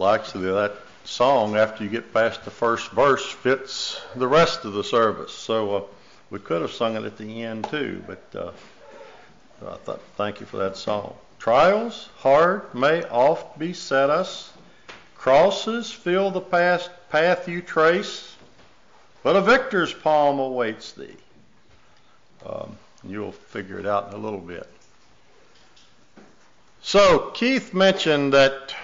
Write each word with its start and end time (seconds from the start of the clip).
Well, 0.00 0.14
actually, 0.14 0.50
that 0.50 0.76
song, 1.04 1.56
after 1.56 1.84
you 1.84 1.90
get 1.90 2.14
past 2.14 2.46
the 2.46 2.50
first 2.50 2.90
verse, 2.92 3.30
fits 3.30 4.00
the 4.16 4.26
rest 4.26 4.64
of 4.64 4.72
the 4.72 4.82
service. 4.82 5.30
So 5.30 5.76
uh, 5.76 5.82
we 6.30 6.38
could 6.38 6.62
have 6.62 6.72
sung 6.72 6.96
it 6.96 7.04
at 7.04 7.18
the 7.18 7.42
end 7.42 7.68
too, 7.68 8.02
but 8.06 8.22
uh, 8.34 8.50
I 9.60 9.76
thought, 9.76 10.00
thank 10.16 10.40
you 10.40 10.46
for 10.46 10.56
that 10.56 10.78
song. 10.78 11.14
Trials 11.38 12.08
hard 12.16 12.74
may 12.74 13.02
oft 13.10 13.58
beset 13.58 14.08
us, 14.08 14.50
crosses 15.16 15.92
fill 15.92 16.30
the 16.30 16.40
past 16.40 16.88
path 17.10 17.46
you 17.46 17.60
trace, 17.60 18.34
but 19.22 19.36
a 19.36 19.42
victor's 19.42 19.92
palm 19.92 20.38
awaits 20.38 20.92
thee. 20.92 21.14
Um, 22.46 22.74
you'll 23.04 23.32
figure 23.32 23.78
it 23.78 23.84
out 23.84 24.08
in 24.08 24.14
a 24.14 24.22
little 24.22 24.40
bit. 24.40 24.66
So 26.80 27.32
Keith 27.34 27.74
mentioned 27.74 28.32
that 28.32 28.74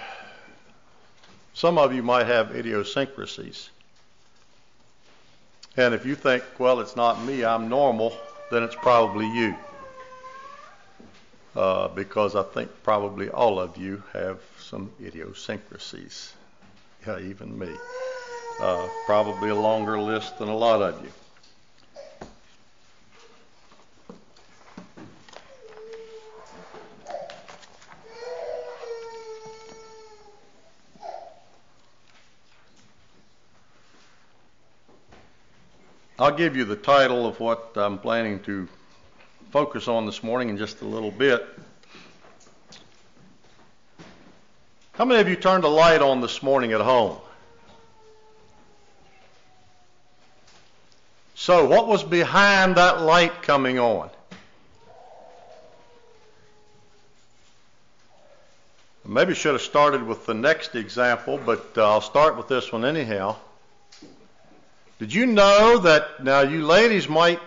some 1.57 1.79
of 1.79 1.91
you 1.91 2.03
might 2.03 2.27
have 2.27 2.55
idiosyncrasies. 2.55 3.71
And 5.75 5.95
if 5.95 6.05
you 6.05 6.13
think, 6.13 6.43
well, 6.59 6.79
it's 6.81 6.95
not 6.95 7.23
me, 7.25 7.43
I'm 7.43 7.67
normal, 7.67 8.15
then 8.51 8.61
it's 8.61 8.75
probably 8.75 9.25
you. 9.25 9.55
Uh, 11.55 11.87
because 11.87 12.35
I 12.35 12.43
think 12.43 12.69
probably 12.83 13.29
all 13.29 13.59
of 13.59 13.75
you 13.75 14.03
have 14.13 14.39
some 14.59 14.91
idiosyncrasies. 15.01 16.31
Yeah, 17.07 17.21
even 17.21 17.57
me. 17.57 17.75
Uh, 18.59 18.87
probably 19.07 19.49
a 19.49 19.55
longer 19.55 19.99
list 19.99 20.37
than 20.37 20.49
a 20.49 20.55
lot 20.55 20.83
of 20.83 21.03
you. 21.03 21.11
I'll 36.19 36.35
give 36.35 36.57
you 36.57 36.65
the 36.65 36.75
title 36.75 37.27
of 37.27 37.39
what 37.39 37.73
I'm 37.75 37.99
planning 37.99 38.39
to 38.41 38.67
focus 39.51 39.87
on 39.87 40.07
this 40.07 40.23
morning 40.23 40.49
in 40.49 40.57
just 40.57 40.81
a 40.81 40.85
little 40.85 41.11
bit. 41.11 41.45
How 44.93 45.05
many 45.05 45.21
of 45.21 45.29
you 45.29 45.35
turned 45.35 45.63
a 45.63 45.67
light 45.67 46.01
on 46.01 46.21
this 46.21 46.41
morning 46.41 46.73
at 46.73 46.81
home? 46.81 47.17
So, 51.35 51.67
what 51.67 51.87
was 51.87 52.03
behind 52.03 52.77
that 52.77 53.01
light 53.01 53.43
coming 53.43 53.77
on? 53.77 54.09
Maybe 59.05 59.35
should 59.35 59.53
have 59.53 59.61
started 59.61 60.01
with 60.01 60.25
the 60.25 60.33
next 60.33 60.73
example, 60.73 61.39
but 61.45 61.77
uh, 61.77 61.87
I'll 61.87 62.01
start 62.01 62.37
with 62.37 62.47
this 62.47 62.71
one 62.71 62.85
anyhow. 62.85 63.35
Did 64.99 65.13
you 65.13 65.27
know 65.27 65.77
that 65.77 66.23
now 66.23 66.41
you 66.41 66.65
ladies 66.65 67.07
might 67.07 67.39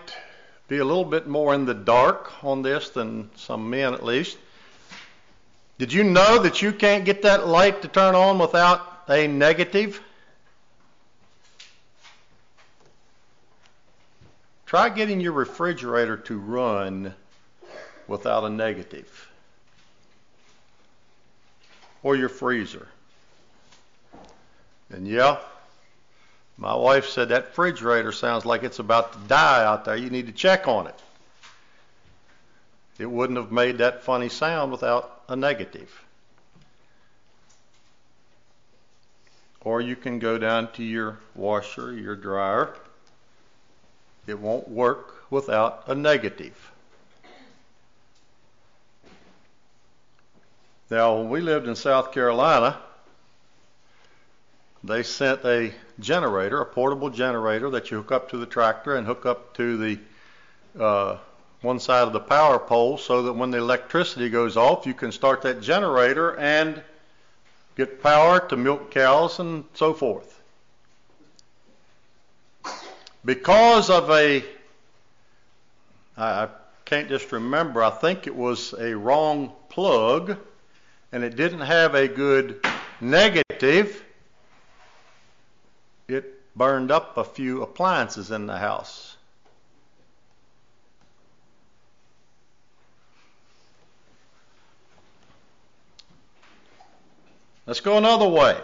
be 0.69 0.77
a 0.77 0.85
little 0.85 1.03
bit 1.03 1.27
more 1.27 1.53
in 1.53 1.65
the 1.65 1.73
dark 1.73 2.31
on 2.45 2.61
this 2.61 2.89
than 2.91 3.29
some 3.35 3.69
men 3.69 3.93
at 3.93 4.05
least? 4.05 4.37
Did 5.77 5.91
you 5.91 6.05
know 6.05 6.39
that 6.43 6.61
you 6.61 6.71
can't 6.71 7.03
get 7.03 7.23
that 7.23 7.47
light 7.47 7.81
to 7.81 7.89
turn 7.89 8.15
on 8.15 8.39
without 8.39 9.03
a 9.09 9.27
negative? 9.27 9.99
Try 14.65 14.87
getting 14.87 15.19
your 15.19 15.33
refrigerator 15.33 16.15
to 16.15 16.39
run 16.39 17.13
without 18.07 18.45
a 18.45 18.49
negative. 18.49 19.29
Or 22.01 22.15
your 22.15 22.29
freezer. 22.29 22.87
And 24.89 25.05
yeah, 25.05 25.39
my 26.61 26.75
wife 26.75 27.09
said 27.09 27.29
that 27.29 27.47
refrigerator 27.47 28.11
sounds 28.11 28.45
like 28.45 28.61
it's 28.61 28.77
about 28.77 29.13
to 29.13 29.19
die 29.27 29.65
out 29.65 29.83
there. 29.83 29.95
You 29.95 30.11
need 30.11 30.27
to 30.27 30.31
check 30.31 30.67
on 30.67 30.85
it. 30.85 30.99
It 32.99 33.09
wouldn't 33.09 33.39
have 33.39 33.51
made 33.51 33.79
that 33.79 34.03
funny 34.03 34.29
sound 34.29 34.71
without 34.71 35.23
a 35.27 35.35
negative. 35.35 36.05
Or 39.61 39.81
you 39.81 39.95
can 39.95 40.19
go 40.19 40.37
down 40.37 40.71
to 40.73 40.83
your 40.83 41.17
washer, 41.33 41.93
your 41.93 42.15
dryer. 42.15 42.75
It 44.27 44.37
won't 44.37 44.67
work 44.67 45.31
without 45.31 45.85
a 45.87 45.95
negative. 45.95 46.71
Now, 50.91 51.17
when 51.17 51.29
we 51.31 51.41
lived 51.41 51.67
in 51.67 51.75
South 51.75 52.11
Carolina, 52.11 52.77
they 54.83 55.03
sent 55.03 55.45
a 55.45 55.73
generator, 55.99 56.59
a 56.61 56.65
portable 56.65 57.09
generator 57.09 57.69
that 57.69 57.91
you 57.91 57.97
hook 57.97 58.11
up 58.11 58.29
to 58.29 58.37
the 58.37 58.45
tractor 58.45 58.95
and 58.95 59.05
hook 59.05 59.25
up 59.25 59.53
to 59.55 59.77
the 59.77 59.99
uh, 60.79 61.17
one 61.61 61.79
side 61.79 62.07
of 62.07 62.13
the 62.13 62.19
power 62.19 62.57
pole 62.57 62.97
so 62.97 63.23
that 63.23 63.33
when 63.33 63.51
the 63.51 63.59
electricity 63.59 64.29
goes 64.29 64.57
off, 64.57 64.85
you 64.87 64.93
can 64.93 65.11
start 65.11 65.43
that 65.43 65.61
generator 65.61 66.35
and 66.37 66.81
get 67.75 68.01
power 68.01 68.39
to 68.47 68.57
milk 68.57 68.89
cows 68.91 69.39
and 69.39 69.63
so 69.75 69.93
forth. 69.93 70.39
Because 73.23 73.91
of 73.91 74.09
a, 74.09 74.43
I 76.17 76.47
can't 76.85 77.07
just 77.07 77.31
remember, 77.31 77.83
I 77.83 77.91
think 77.91 78.25
it 78.25 78.35
was 78.35 78.73
a 78.79 78.95
wrong 78.95 79.51
plug 79.69 80.37
and 81.11 81.23
it 81.23 81.35
didn't 81.35 81.61
have 81.61 81.93
a 81.93 82.07
good 82.07 82.65
negative 82.99 84.03
it 86.13 86.55
burned 86.55 86.91
up 86.91 87.17
a 87.17 87.23
few 87.23 87.61
appliances 87.61 88.31
in 88.31 88.45
the 88.45 88.57
house. 88.57 89.15
Let's 97.65 97.79
go 97.79 97.97
another 97.97 98.27
way. 98.27 98.59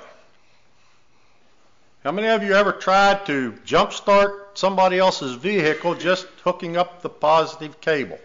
How 2.03 2.12
many 2.12 2.28
of 2.28 2.44
you 2.44 2.53
ever 2.53 2.72
tried 2.72 3.25
to 3.28 3.53
jumpstart 3.66 4.57
somebody 4.57 4.97
else's 4.97 5.34
vehicle 5.34 5.96
just 5.96 6.28
hooking 6.44 6.78
up 6.78 7.02
the 7.02 7.09
positive 7.09 7.80
cable? 7.80 8.19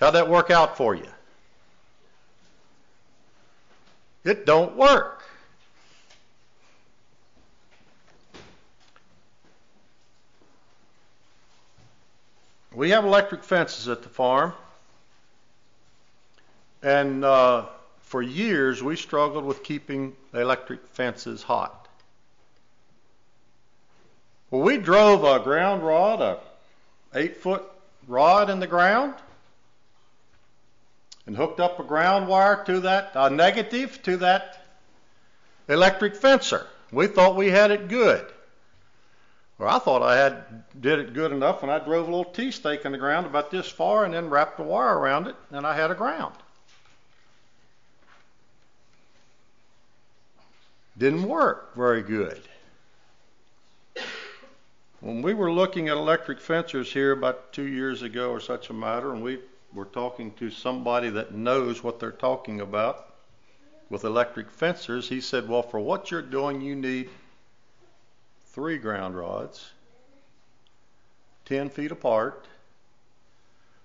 How'd 0.00 0.14
that 0.14 0.28
work 0.28 0.50
out 0.50 0.76
for 0.76 0.94
you? 0.94 1.08
It 4.24 4.46
don't 4.46 4.76
work. 4.76 5.17
We 12.78 12.90
have 12.90 13.04
electric 13.04 13.42
fences 13.42 13.88
at 13.88 14.04
the 14.04 14.08
farm. 14.08 14.52
And 16.80 17.24
uh, 17.24 17.66
for 18.02 18.22
years, 18.22 18.80
we 18.80 18.94
struggled 18.94 19.44
with 19.44 19.64
keeping 19.64 20.14
the 20.30 20.42
electric 20.42 20.86
fences 20.86 21.42
hot. 21.42 21.88
Well, 24.52 24.62
we 24.62 24.76
drove 24.76 25.24
a 25.24 25.42
ground 25.42 25.82
rod, 25.82 26.20
a 26.20 26.38
eight 27.16 27.38
foot 27.38 27.64
rod 28.06 28.48
in 28.48 28.60
the 28.60 28.68
ground, 28.68 29.14
and 31.26 31.36
hooked 31.36 31.58
up 31.58 31.80
a 31.80 31.82
ground 31.82 32.28
wire 32.28 32.62
to 32.66 32.78
that, 32.78 33.10
a 33.16 33.28
negative 33.28 34.00
to 34.04 34.18
that 34.18 34.64
electric 35.68 36.14
fencer. 36.14 36.64
We 36.92 37.08
thought 37.08 37.34
we 37.34 37.50
had 37.50 37.72
it 37.72 37.88
good. 37.88 38.24
Well, 39.58 39.74
I 39.74 39.80
thought 39.80 40.02
I 40.02 40.16
had 40.16 40.62
did 40.80 41.00
it 41.00 41.14
good 41.14 41.32
enough 41.32 41.62
when 41.62 41.70
I 41.70 41.80
drove 41.80 42.06
a 42.06 42.10
little 42.10 42.32
T 42.32 42.52
stake 42.52 42.84
in 42.84 42.92
the 42.92 42.98
ground 42.98 43.26
about 43.26 43.50
this 43.50 43.68
far 43.68 44.04
and 44.04 44.14
then 44.14 44.30
wrapped 44.30 44.60
a 44.60 44.62
wire 44.62 44.96
around 44.96 45.26
it, 45.26 45.34
and 45.50 45.66
I 45.66 45.74
had 45.74 45.90
a 45.90 45.96
ground. 45.96 46.34
Didn't 50.96 51.24
work 51.24 51.74
very 51.74 52.02
good. 52.02 52.40
When 55.00 55.22
we 55.22 55.34
were 55.34 55.52
looking 55.52 55.88
at 55.88 55.96
electric 55.96 56.40
fencers 56.40 56.92
here 56.92 57.12
about 57.12 57.52
two 57.52 57.66
years 57.66 58.02
ago 58.02 58.30
or 58.30 58.40
such 58.40 58.70
a 58.70 58.72
matter, 58.72 59.12
and 59.12 59.22
we 59.22 59.38
were 59.72 59.84
talking 59.84 60.32
to 60.34 60.50
somebody 60.50 61.10
that 61.10 61.34
knows 61.34 61.82
what 61.82 62.00
they're 62.00 62.10
talking 62.10 62.60
about 62.60 63.14
with 63.90 64.04
electric 64.04 64.50
fencers, 64.50 65.08
he 65.08 65.20
said, 65.20 65.48
Well, 65.48 65.62
for 65.62 65.78
what 65.78 66.10
you're 66.10 66.22
doing, 66.22 66.60
you 66.60 66.74
need 66.74 67.10
three 68.52 68.78
ground 68.78 69.16
rods, 69.16 69.70
10 71.46 71.70
feet 71.70 71.92
apart, 71.92 72.46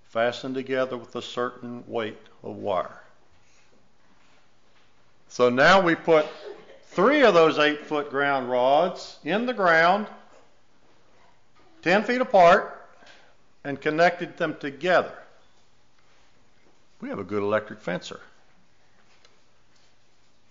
fastened 0.10 0.56
together 0.56 0.98
with 0.98 1.16
a 1.16 1.22
certain 1.22 1.84
weight 1.88 2.20
of 2.44 2.56
wire. 2.56 3.02
So 5.30 5.50
now 5.50 5.82
we 5.82 5.96
put 5.96 6.28
three 6.88 7.24
of 7.24 7.34
those 7.34 7.58
eight 7.58 7.86
foot 7.86 8.10
ground 8.10 8.50
rods 8.50 9.18
in 9.24 9.46
the 9.46 9.54
ground, 9.54 10.08
10 11.82 12.04
feet 12.04 12.22
apart, 12.22 12.88
and 13.64 13.80
connected 13.82 14.38
them 14.38 14.56
together. 14.60 15.14
We 17.02 17.10
have 17.10 17.20
a 17.20 17.24
good 17.24 17.42
electric 17.42 17.80
fencer. 17.80 18.20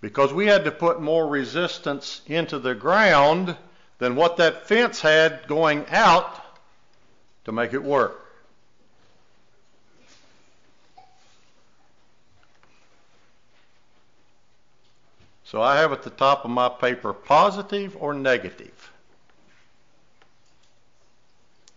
because 0.03 0.33
we 0.33 0.47
had 0.47 0.65
to 0.65 0.71
put 0.71 1.01
more 1.01 1.25
resistance 1.25 2.21
into 2.27 2.59
the 2.59 2.75
ground 2.75 3.55
than 3.99 4.15
what 4.15 4.37
that 4.37 4.67
fence 4.67 5.01
had 5.01 5.47
going 5.47 5.85
out 5.89 6.41
to 7.45 7.51
make 7.51 7.73
it 7.73 7.83
work. 7.83 8.19
So 15.53 15.61
I 15.61 15.77
have 15.77 15.91
at 15.91 16.01
the 16.01 16.09
top 16.09 16.45
of 16.45 16.51
my 16.51 16.67
paper 16.67 17.13
positive 17.13 17.95
or 17.99 18.15
negative. 18.15 18.91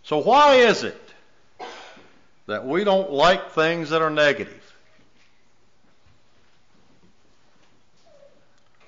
So 0.01 0.17
why 0.17 0.55
is 0.55 0.83
it 0.83 1.13
that 2.47 2.65
we 2.65 2.83
don't 2.83 3.11
like 3.11 3.51
things 3.51 3.91
that 3.91 4.01
are 4.01 4.09
negative? 4.09 4.66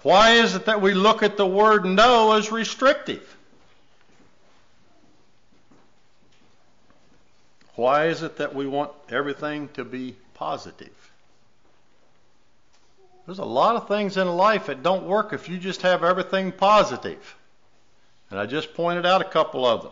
Why 0.02 0.32
is 0.32 0.56
it 0.56 0.66
that 0.66 0.82
we 0.82 0.94
look 0.94 1.24
at 1.24 1.36
the 1.36 1.46
word 1.46 1.86
no 1.86 2.34
as 2.34 2.52
restrictive? 2.52 3.36
Why 7.76 8.08
is 8.08 8.24
it 8.24 8.38
that 8.38 8.56
we 8.56 8.68
want 8.68 8.92
everything 9.10 9.70
to 9.74 9.84
be 9.84 10.16
positive? 10.34 11.12
There's 13.26 13.40
a 13.40 13.46
lot 13.46 13.76
of 13.76 13.88
things 13.88 14.18
in 14.18 14.28
life 14.28 14.66
that 14.66 14.84
don't 14.84 15.06
work 15.06 15.34
if 15.34 15.48
you 15.48 15.58
just 15.58 15.84
have 15.84 16.04
everything 16.04 16.52
positive. 16.52 17.36
And 18.32 18.40
I 18.40 18.46
just 18.46 18.74
pointed 18.74 19.06
out 19.06 19.22
a 19.22 19.26
couple 19.26 19.66
of 19.66 19.84
them. 19.84 19.92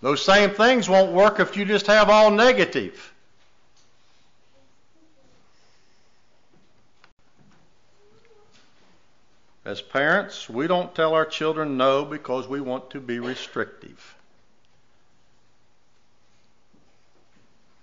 Those 0.00 0.24
same 0.24 0.50
things 0.50 0.88
won't 0.88 1.12
work 1.12 1.40
if 1.40 1.56
you 1.56 1.64
just 1.64 1.86
have 1.86 2.08
all 2.08 2.30
negative. 2.30 3.12
As 9.70 9.80
parents, 9.80 10.50
we 10.50 10.66
don't 10.66 10.92
tell 10.96 11.14
our 11.14 11.24
children 11.24 11.76
no 11.76 12.04
because 12.04 12.48
we 12.48 12.60
want 12.60 12.90
to 12.90 12.98
be 12.98 13.20
restrictive. 13.20 14.16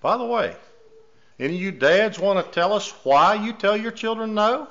By 0.01 0.17
the 0.17 0.25
way, 0.25 0.53
any 1.39 1.55
of 1.55 1.61
you 1.61 1.71
dads 1.71 2.19
want 2.19 2.45
to 2.45 2.51
tell 2.51 2.73
us 2.73 2.89
why 3.05 3.35
you 3.35 3.53
tell 3.53 3.77
your 3.77 3.91
children 3.91 4.33
no? 4.33 4.67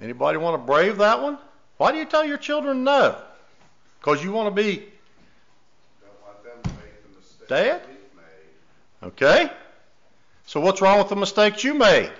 Anybody 0.00 0.38
want 0.38 0.60
to 0.60 0.66
brave 0.66 0.96
that 0.96 1.22
one? 1.22 1.38
Why 1.76 1.92
do 1.92 1.98
you 1.98 2.04
tell 2.04 2.24
your 2.24 2.38
children 2.38 2.82
no? 2.82 3.16
Because 4.00 4.24
you 4.24 4.32
want 4.32 4.52
to 4.52 4.62
be 4.62 4.88
Dad? 7.46 7.82
Okay. 9.00 9.48
So 10.46 10.58
what's 10.58 10.80
wrong 10.80 10.98
with 10.98 11.08
the 11.08 11.14
mistakes 11.14 11.62
you 11.62 11.74
made? 11.74 12.10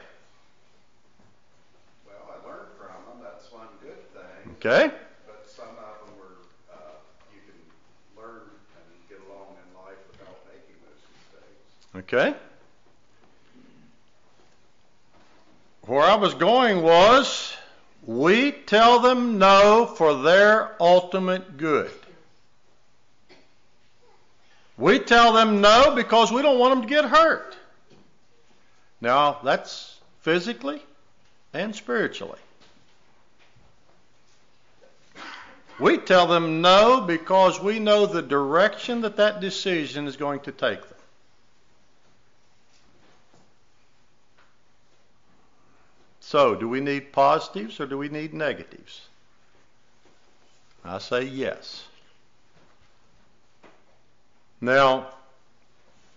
Okay? 4.65 4.95
But 5.27 5.51
some 5.51 5.67
of 5.71 5.75
them 5.75 6.17
were, 6.17 6.37
uh, 6.73 6.77
you 7.35 7.41
can 7.41 8.23
learn 8.23 8.43
and 8.77 9.09
get 9.09 9.19
along 9.29 9.57
in 9.57 9.77
life 9.77 9.97
without 10.09 10.39
making 10.47 10.77
those 10.87 11.03
mistakes. 11.97 12.13
Okay? 12.13 12.37
Where 15.87 16.03
I 16.03 16.15
was 16.15 16.35
going 16.35 16.83
was 16.83 17.57
we 18.07 18.53
tell 18.53 19.01
them 19.01 19.39
no 19.39 19.93
for 19.97 20.23
their 20.23 20.81
ultimate 20.81 21.57
good. 21.57 21.91
We 24.79 25.01
tell 25.01 25.33
them 25.33 25.61
no 25.61 25.93
because 25.97 26.31
we 26.31 26.41
don't 26.41 26.61
want 26.61 26.75
them 26.75 26.83
to 26.83 26.89
get 26.89 27.05
hurt. 27.07 27.57
Now, 29.01 29.41
that's 29.43 29.99
physically 30.21 30.81
and 31.53 31.75
spiritually. 31.75 32.39
We 35.79 35.99
tell 35.99 36.27
them 36.27 36.61
no 36.61 37.01
because 37.01 37.61
we 37.61 37.79
know 37.79 38.07
the 38.07 38.23
direction 38.23 39.01
that 39.03 39.17
that 39.17 39.41
decision 39.41 40.07
is 40.07 40.17
going 40.17 40.41
to 40.41 40.53
take 40.53 40.81
them. 40.81 40.99
So, 46.21 46.55
do 46.55 46.69
we 46.69 46.81
need 46.81 47.13
positives 47.13 47.79
or 47.79 47.87
do 47.87 47.99
we 47.99 48.09
need 48.09 48.33
negatives? 48.33 49.03
I 50.85 50.99
say 50.99 51.25
yes. 51.25 51.85
Now, 54.61 55.09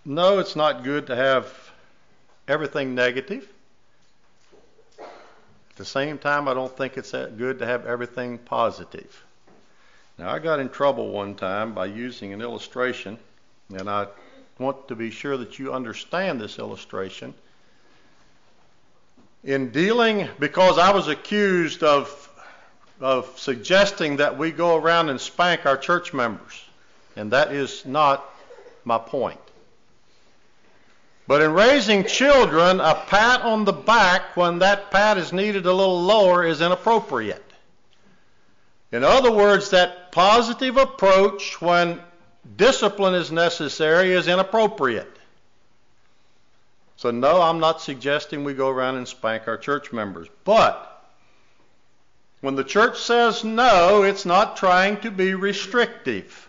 no, 0.04 0.38
it's 0.38 0.56
not 0.56 0.84
good 0.84 1.08
to 1.08 1.16
have 1.16 1.72
everything 2.48 2.94
negative. 2.94 3.46
At 5.00 5.76
the 5.76 5.84
same 5.84 6.16
time, 6.16 6.48
I 6.48 6.54
don't 6.54 6.74
think 6.74 6.96
it's 6.96 7.12
good 7.12 7.58
to 7.58 7.66
have 7.66 7.84
everything 7.84 8.38
positive. 8.38 9.25
Now, 10.18 10.30
I 10.30 10.38
got 10.38 10.60
in 10.60 10.70
trouble 10.70 11.10
one 11.10 11.34
time 11.34 11.74
by 11.74 11.86
using 11.86 12.32
an 12.32 12.40
illustration, 12.40 13.18
and 13.76 13.88
I 13.90 14.06
want 14.58 14.88
to 14.88 14.96
be 14.96 15.10
sure 15.10 15.36
that 15.36 15.58
you 15.58 15.74
understand 15.74 16.40
this 16.40 16.58
illustration. 16.58 17.34
In 19.44 19.70
dealing, 19.70 20.26
because 20.38 20.78
I 20.78 20.90
was 20.92 21.08
accused 21.08 21.82
of, 21.82 22.30
of 22.98 23.38
suggesting 23.38 24.16
that 24.16 24.38
we 24.38 24.52
go 24.52 24.76
around 24.76 25.10
and 25.10 25.20
spank 25.20 25.66
our 25.66 25.76
church 25.76 26.14
members, 26.14 26.64
and 27.14 27.32
that 27.32 27.52
is 27.52 27.84
not 27.84 28.24
my 28.84 28.96
point. 28.96 29.40
But 31.28 31.42
in 31.42 31.52
raising 31.52 32.04
children, 32.04 32.80
a 32.80 32.94
pat 32.94 33.42
on 33.42 33.66
the 33.66 33.72
back 33.72 34.34
when 34.34 34.60
that 34.60 34.90
pat 34.90 35.18
is 35.18 35.32
needed 35.32 35.66
a 35.66 35.72
little 35.72 36.00
lower 36.00 36.42
is 36.42 36.62
inappropriate. 36.62 37.45
In 38.92 39.04
other 39.04 39.32
words, 39.32 39.70
that 39.70 40.12
positive 40.12 40.76
approach 40.76 41.60
when 41.60 42.00
discipline 42.56 43.14
is 43.14 43.32
necessary 43.32 44.12
is 44.12 44.28
inappropriate. 44.28 45.12
So, 46.96 47.10
no, 47.10 47.42
I'm 47.42 47.60
not 47.60 47.82
suggesting 47.82 48.44
we 48.44 48.54
go 48.54 48.68
around 48.68 48.96
and 48.96 49.06
spank 49.06 49.48
our 49.48 49.58
church 49.58 49.92
members. 49.92 50.28
But 50.44 51.04
when 52.40 52.54
the 52.54 52.64
church 52.64 52.98
says 52.98 53.44
no, 53.44 54.02
it's 54.02 54.24
not 54.24 54.56
trying 54.56 55.00
to 55.00 55.10
be 55.10 55.34
restrictive. 55.34 56.48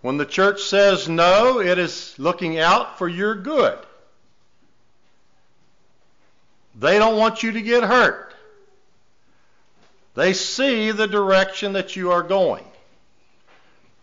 When 0.00 0.16
the 0.16 0.26
church 0.26 0.62
says 0.62 1.08
no, 1.08 1.60
it 1.60 1.78
is 1.78 2.14
looking 2.18 2.58
out 2.58 2.98
for 2.98 3.08
your 3.08 3.34
good. 3.34 3.78
They 6.78 6.98
don't 6.98 7.18
want 7.18 7.42
you 7.42 7.52
to 7.52 7.62
get 7.62 7.82
hurt. 7.82 8.27
They 10.18 10.32
see 10.32 10.90
the 10.90 11.06
direction 11.06 11.74
that 11.74 11.94
you 11.94 12.10
are 12.10 12.24
going. 12.24 12.64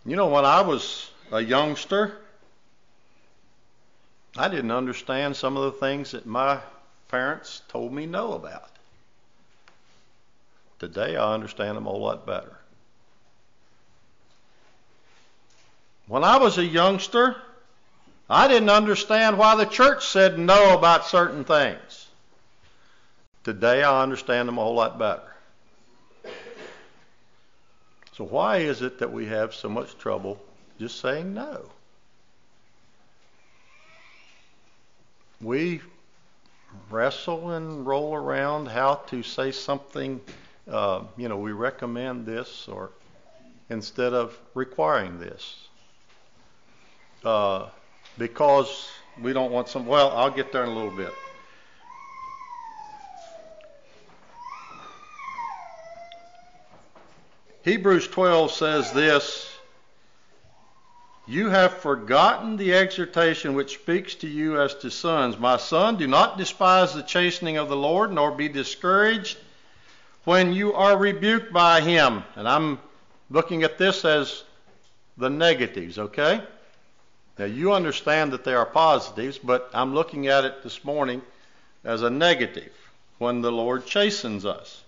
You 0.06 0.16
know, 0.16 0.28
when 0.28 0.46
I 0.46 0.62
was 0.62 1.12
a 1.30 1.42
youngster, 1.42 2.16
I 4.38 4.48
didn't 4.48 4.72
understand 4.72 5.36
some 5.36 5.58
of 5.58 5.66
the 5.66 5.78
things 5.78 6.12
that 6.12 6.26
my 6.26 6.62
parents 7.10 7.64
told 7.68 7.92
me 7.92 8.06
no 8.06 8.32
about. 8.32 8.70
Today, 10.80 11.18
I 11.18 11.34
understand 11.34 11.76
them 11.76 11.86
a 11.86 11.90
whole 11.90 12.00
lot 12.00 12.26
better. 12.26 12.60
When 16.08 16.24
I 16.24 16.38
was 16.38 16.58
a 16.58 16.66
youngster, 16.66 17.36
I 18.30 18.48
didn't 18.48 18.70
understand 18.70 19.38
why 19.38 19.58
the 19.58 19.66
church 19.66 20.08
said 20.08 20.40
no 20.40 20.78
about 20.78 21.08
certain 21.08 21.44
things. 21.44 22.08
Today, 23.44 23.84
I 23.84 24.02
understand 24.02 24.48
them 24.48 24.58
a 24.58 24.64
whole 24.64 24.76
lot 24.76 24.98
better. 24.98 25.35
So, 28.16 28.24
why 28.24 28.60
is 28.60 28.82
it 28.82 29.00
that 29.00 29.12
we 29.12 29.26
have 29.26 29.54
so 29.54 29.68
much 29.68 29.98
trouble 29.98 30.42
just 30.80 31.02
saying 31.02 31.34
no? 31.34 31.70
We 35.42 35.82
wrestle 36.90 37.52
and 37.52 37.86
roll 37.86 38.16
around 38.16 38.68
how 38.68 38.96
to 39.08 39.22
say 39.22 39.52
something, 39.52 40.22
uh, 40.72 41.04
you 41.18 41.28
know, 41.28 41.38
we 41.38 41.52
recommend 41.52 42.26
this 42.26 42.70
or 42.70 42.92
instead 43.70 44.14
of 44.14 44.40
requiring 44.54 45.20
this. 45.20 45.68
Uh, 47.22 47.68
because 48.18 48.88
we 49.22 49.34
don't 49.34 49.52
want 49.52 49.68
some, 49.68 49.86
well, 49.86 50.12
I'll 50.12 50.32
get 50.32 50.54
there 50.54 50.64
in 50.64 50.70
a 50.70 50.74
little 50.74 50.96
bit. 50.96 51.14
Hebrews 57.66 58.08
12 58.10 58.52
says 58.52 58.92
this 58.92 59.52
You 61.26 61.50
have 61.50 61.74
forgotten 61.74 62.58
the 62.58 62.76
exhortation 62.76 63.56
which 63.56 63.80
speaks 63.80 64.14
to 64.16 64.28
you 64.28 64.62
as 64.62 64.76
to 64.76 64.92
sons. 64.92 65.40
My 65.40 65.58
son, 65.58 65.98
do 65.98 66.06
not 66.06 66.38
despise 66.38 66.94
the 66.94 67.02
chastening 67.02 67.58
of 67.58 67.68
the 67.68 67.76
Lord, 67.76 68.12
nor 68.12 68.32
be 68.32 68.50
discouraged 68.50 69.40
when 70.26 70.54
you 70.54 70.76
are 70.76 70.96
rebuked 70.96 71.52
by 71.52 71.82
him. 71.82 72.24
And 72.36 72.48
I'm 72.48 72.78
looking 73.32 73.64
at 73.64 73.80
this 73.80 74.06
as 74.06 74.44
the 75.18 75.32
negatives, 75.32 75.98
okay? 75.98 76.44
Now, 77.40 77.46
you 77.46 77.74
understand 77.74 78.32
that 78.34 78.44
they 78.44 78.54
are 78.54 78.68
positives, 78.68 79.40
but 79.40 79.72
I'm 79.74 79.96
looking 79.96 80.28
at 80.28 80.46
it 80.46 80.62
this 80.62 80.84
morning 80.84 81.24
as 81.84 82.04
a 82.04 82.12
negative 82.12 82.74
when 83.18 83.42
the 83.42 83.52
Lord 83.52 83.88
chastens 83.88 84.46
us. 84.46 84.84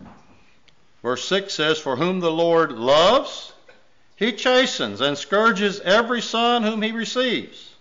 Verse 1.02 1.28
6 1.28 1.54
says, 1.54 1.80
For 1.80 1.96
whom 1.96 2.20
the 2.20 2.32
Lord 2.32 2.72
loves, 2.72 3.54
he 4.16 4.32
chastens 4.32 5.02
and 5.02 5.18
scourges 5.18 5.80
every 5.82 6.22
son 6.22 6.64
whom 6.64 6.82
he 6.82 6.92
receives. 6.92 7.76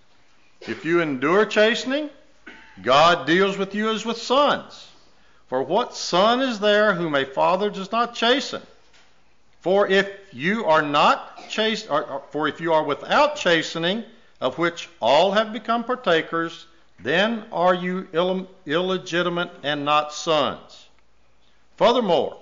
If 0.61 0.85
you 0.85 1.01
endure 1.01 1.47
chastening, 1.47 2.11
God 2.83 3.27
deals 3.27 3.57
with 3.57 3.75
you 3.75 3.91
as 3.91 4.05
with 4.05 4.19
sons. 4.19 4.89
For 5.49 5.63
what 5.63 5.95
son 5.95 6.41
is 6.41 6.61
there 6.61 6.95
whom 6.95 7.15
a 7.15 7.25
father 7.25 7.71
does 7.71 7.93
not 7.93 8.15
chasten? 8.15 8.63
For 9.61 9.87
if 9.87 10.09
you 10.33 10.65
are 10.67 10.83
not 10.83 11.49
chaste, 11.49 11.89
or, 11.91 12.23
for 12.31 12.49
if 12.49 12.61
you 12.61 12.73
are 12.73 12.85
without 12.85 13.37
chastening, 13.37 14.05
of 14.41 14.59
which 14.59 14.89
all 15.01 15.33
have 15.33 15.53
become 15.53 15.85
partakers, 15.85 16.67
then 17.01 17.45
are 17.53 17.75
you 17.75 18.09
Ill- 18.13 18.49
illegitimate 18.67 19.51
and 19.63 19.85
not 19.85 20.13
sons. 20.13 20.87
Furthermore, 21.77 22.39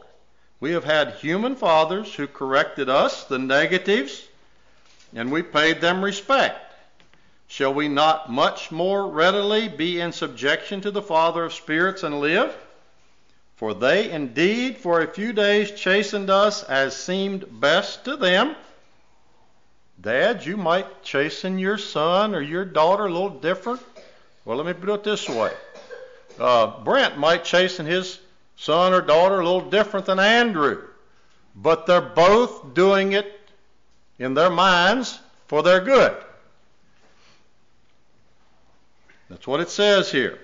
we 0.65 0.73
have 0.73 0.85
had 0.85 1.13
human 1.17 1.55
fathers 1.55 2.15
who 2.15 2.27
corrected 2.27 2.89
us, 2.89 3.25
the 3.25 3.39
negatives, 3.39 4.27
and 5.15 5.31
we 5.31 5.43
paid 5.43 5.79
them 5.83 6.03
respect. 6.03 6.73
Shall 7.49 7.75
we 7.75 7.87
not 7.87 8.33
much 8.33 8.73
more 8.73 9.07
readily 9.07 9.69
be 9.69 10.01
in 10.01 10.11
subjection 10.11 10.81
to 10.81 10.91
the 10.91 11.03
Father 11.03 11.45
of 11.45 11.53
spirits 11.53 12.03
and 12.03 12.19
live? 12.19 12.57
For 13.57 13.75
they 13.75 14.11
indeed 14.11 14.79
for 14.79 15.03
a 15.03 15.07
few 15.07 15.35
days 15.35 15.71
chastened 15.73 16.31
us 16.31 16.63
as 16.63 16.97
seemed 16.97 17.61
best 17.61 18.07
to 18.07 18.17
them. 18.17 18.57
Dad, 20.01 20.47
you 20.47 20.57
might 20.57 21.03
chasten 21.03 21.59
your 21.59 21.77
son 21.77 22.35
or 22.35 22.41
your 22.41 22.65
daughter 22.65 23.05
a 23.05 23.13
little 23.13 23.39
different. 23.39 23.83
Well, 24.47 24.57
let 24.57 24.65
me 24.65 24.73
put 24.73 24.89
it 24.89 25.05
this 25.05 25.29
way. 25.29 25.53
Uh, 26.41 26.83
Brent 26.83 27.19
might 27.19 27.45
chasten 27.45 27.85
his 27.85 28.19
son 28.57 28.93
or 28.93 29.01
daughter 29.01 29.41
a 29.41 29.45
little 29.45 29.71
different 29.71 30.07
than 30.07 30.19
Andrew, 30.19 30.83
but 31.55 31.87
they're 31.87 32.01
both 32.01 32.75
doing 32.75 33.13
it 33.13 33.41
in 34.19 34.35
their 34.35 34.51
minds 34.51 35.19
for 35.47 35.63
their 35.63 35.81
good. 35.81 36.17
That's 39.29 39.47
what 39.47 39.61
it 39.61 39.71
says 39.71 40.11
here. 40.11 40.39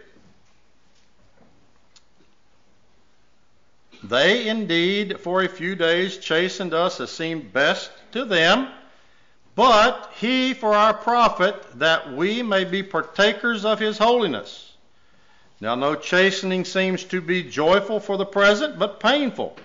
They 4.02 4.48
indeed 4.48 5.20
for 5.20 5.42
a 5.42 5.48
few 5.48 5.76
days 5.76 6.16
chastened 6.18 6.72
us 6.72 7.00
as 7.00 7.10
seemed 7.10 7.52
best 7.52 7.90
to 8.12 8.24
them, 8.24 8.68
but 9.54 10.12
he 10.18 10.54
for 10.54 10.74
our 10.74 10.94
profit, 10.94 11.78
that 11.78 12.12
we 12.12 12.42
may 12.42 12.64
be 12.64 12.82
partakers 12.82 13.64
of 13.64 13.78
his 13.78 13.98
holiness. 13.98 14.69
Now, 15.60 15.74
no 15.74 15.94
chastening 15.94 16.64
seems 16.64 17.04
to 17.04 17.20
be 17.20 17.42
joyful 17.42 18.00
for 18.00 18.16
the 18.16 18.24
present, 18.24 18.78
but 18.78 18.98
painful. 18.98 19.56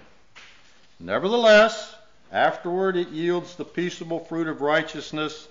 Nevertheless, 0.99 1.95
afterward 2.31 2.97
it 2.97 3.09
yields 3.09 3.55
the 3.55 3.63
peaceable 3.63 4.19
fruit 4.19 4.47
of 4.47 4.61
righteousness 4.61 5.47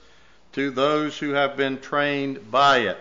to 0.53 0.71
those 0.71 1.19
who 1.19 1.31
have 1.31 1.57
been 1.57 1.81
trained 1.81 2.51
by 2.51 2.81
it. 2.81 2.99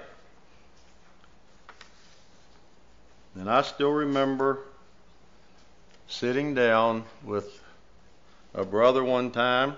And 3.36 3.50
I 3.50 3.62
still 3.64 3.92
remember 3.92 4.60
sitting 6.08 6.54
down 6.54 7.04
with 7.24 7.62
a 8.54 8.64
brother 8.64 9.04
one 9.04 9.32
time. 9.32 9.76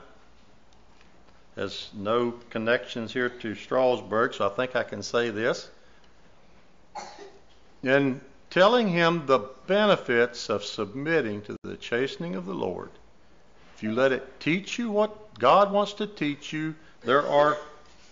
Has 1.55 1.89
no 1.93 2.33
connections 2.49 3.13
here 3.13 3.29
to 3.29 3.55
Strasburg, 3.55 4.33
so 4.33 4.45
I 4.45 4.49
think 4.49 4.75
I 4.75 4.83
can 4.83 5.01
say 5.01 5.29
this. 5.29 5.69
And 7.85 8.19
telling 8.49 8.87
him 8.87 9.25
the 9.25 9.39
benefits 9.67 10.49
of 10.49 10.63
submitting 10.63 11.41
to 11.43 11.55
the 11.63 11.77
chastening 11.77 12.35
of 12.35 12.45
the 12.45 12.53
Lord. 12.53 12.89
If 13.75 13.83
you 13.83 13.93
let 13.93 14.11
it 14.11 14.39
teach 14.39 14.79
you 14.79 14.89
what 14.89 15.37
God 15.37 15.71
wants 15.71 15.93
to 15.93 16.07
teach 16.07 16.51
you, 16.51 16.75
there 17.03 17.27
are 17.27 17.57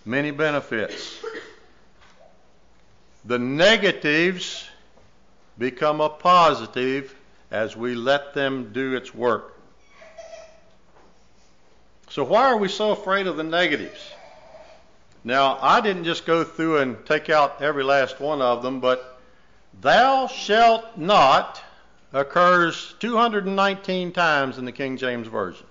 many 0.05 0.31
benefits. 0.31 1.23
The 3.25 3.39
negatives 3.39 4.67
become 5.57 6.01
a 6.01 6.09
positive 6.09 7.15
as 7.49 7.75
we 7.75 7.95
let 7.95 8.33
them 8.33 8.73
do 8.73 8.95
its 8.95 9.15
work. 9.15 9.57
So, 12.09 12.23
why 12.23 12.45
are 12.45 12.57
we 12.57 12.67
so 12.67 12.91
afraid 12.91 13.25
of 13.25 13.37
the 13.37 13.43
negatives? 13.43 14.11
Now, 15.23 15.57
I 15.61 15.79
didn't 15.81 16.03
just 16.03 16.25
go 16.25 16.43
through 16.43 16.79
and 16.79 17.03
take 17.05 17.29
out 17.29 17.61
every 17.61 17.83
last 17.83 18.19
one 18.19 18.41
of 18.41 18.61
them, 18.61 18.81
but 18.81 19.12
thou 19.81 20.27
shalt 20.27 20.97
not 20.97 21.61
occurs 22.11 22.95
219 22.99 24.11
times 24.11 24.57
in 24.57 24.65
the 24.65 24.71
King 24.71 24.97
James 24.97 25.27
Version. 25.27 25.65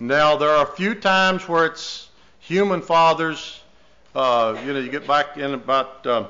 Now, 0.00 0.36
there 0.36 0.50
are 0.50 0.64
a 0.64 0.76
few 0.76 0.94
times 0.94 1.48
where 1.48 1.66
it's 1.66 2.08
human 2.40 2.82
fathers. 2.82 3.60
Uh, 4.14 4.60
you 4.66 4.72
know, 4.72 4.80
you 4.80 4.90
get 4.90 5.06
back 5.06 5.36
in 5.36 5.54
about. 5.54 6.06
Uh, 6.06 6.26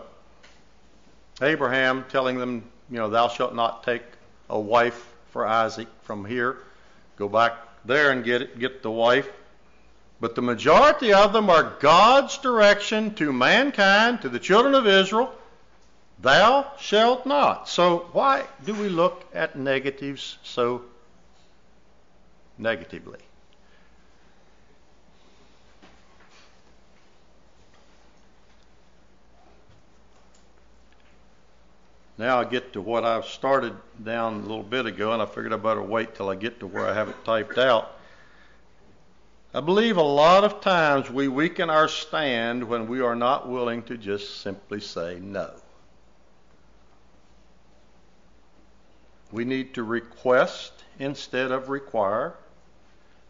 Abraham 1.42 2.04
telling 2.08 2.38
them, 2.38 2.62
you 2.90 2.96
know, 2.96 3.10
thou 3.10 3.28
shalt 3.28 3.54
not 3.54 3.82
take 3.82 4.02
a 4.48 4.58
wife 4.58 5.14
for 5.30 5.46
Isaac 5.46 5.88
from 6.02 6.24
here. 6.24 6.58
Go 7.16 7.28
back 7.28 7.54
there 7.84 8.12
and 8.12 8.24
get 8.24 8.42
it, 8.42 8.58
get 8.58 8.82
the 8.82 8.90
wife. 8.90 9.28
But 10.24 10.36
the 10.36 10.40
majority 10.40 11.12
of 11.12 11.34
them 11.34 11.50
are 11.50 11.74
God's 11.80 12.38
direction 12.38 13.12
to 13.16 13.30
mankind, 13.30 14.22
to 14.22 14.30
the 14.30 14.38
children 14.38 14.74
of 14.74 14.86
Israel. 14.86 15.30
Thou 16.18 16.72
shalt 16.80 17.26
not. 17.26 17.68
So 17.68 18.08
why 18.12 18.44
do 18.64 18.72
we 18.72 18.88
look 18.88 19.22
at 19.34 19.54
negatives 19.54 20.38
so 20.42 20.80
negatively? 22.56 23.18
Now 32.16 32.40
I 32.40 32.44
get 32.44 32.72
to 32.72 32.80
what 32.80 33.04
I've 33.04 33.26
started 33.26 33.74
down 34.02 34.36
a 34.36 34.38
little 34.38 34.62
bit 34.62 34.86
ago, 34.86 35.12
and 35.12 35.20
I 35.20 35.26
figured 35.26 35.52
I 35.52 35.58
better 35.58 35.82
wait 35.82 36.14
till 36.14 36.30
I 36.30 36.34
get 36.34 36.60
to 36.60 36.66
where 36.66 36.88
I 36.88 36.94
have 36.94 37.10
it 37.10 37.24
typed 37.26 37.58
out. 37.58 37.90
I 39.54 39.60
believe 39.60 39.96
a 39.96 40.02
lot 40.02 40.42
of 40.42 40.60
times 40.60 41.08
we 41.08 41.28
weaken 41.28 41.70
our 41.70 41.86
stand 41.86 42.64
when 42.64 42.88
we 42.88 43.00
are 43.00 43.14
not 43.14 43.48
willing 43.48 43.84
to 43.84 43.96
just 43.96 44.40
simply 44.40 44.80
say 44.80 45.20
no. 45.22 45.52
We 49.30 49.44
need 49.44 49.74
to 49.74 49.84
request 49.84 50.72
instead 50.98 51.52
of 51.52 51.68
require. 51.68 52.34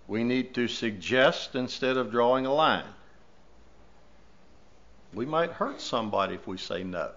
We 0.08 0.24
need 0.24 0.54
to 0.54 0.66
suggest 0.66 1.54
instead 1.54 1.98
of 1.98 2.10
drawing 2.10 2.46
a 2.46 2.54
line. 2.54 2.84
We 5.12 5.26
might 5.26 5.50
hurt 5.50 5.82
somebody 5.82 6.36
if 6.36 6.46
we 6.46 6.56
say 6.56 6.84
no. 6.84 7.10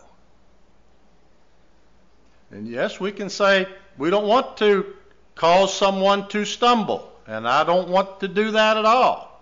And 2.52 2.68
yes, 2.68 3.00
we 3.00 3.14
can 3.14 3.30
say 3.30 3.68
we 3.98 4.10
don't 4.10 4.28
want 4.28 4.58
to 4.58 4.94
cause 5.36 5.74
someone 5.74 6.28
to 6.30 6.44
stumble, 6.44 7.12
and 7.28 7.48
I 7.48 7.64
don't 7.64 7.90
want 7.90 8.22
to 8.22 8.28
do 8.28 8.52
that 8.52 8.78
at 8.78 8.86
all. 8.86 9.42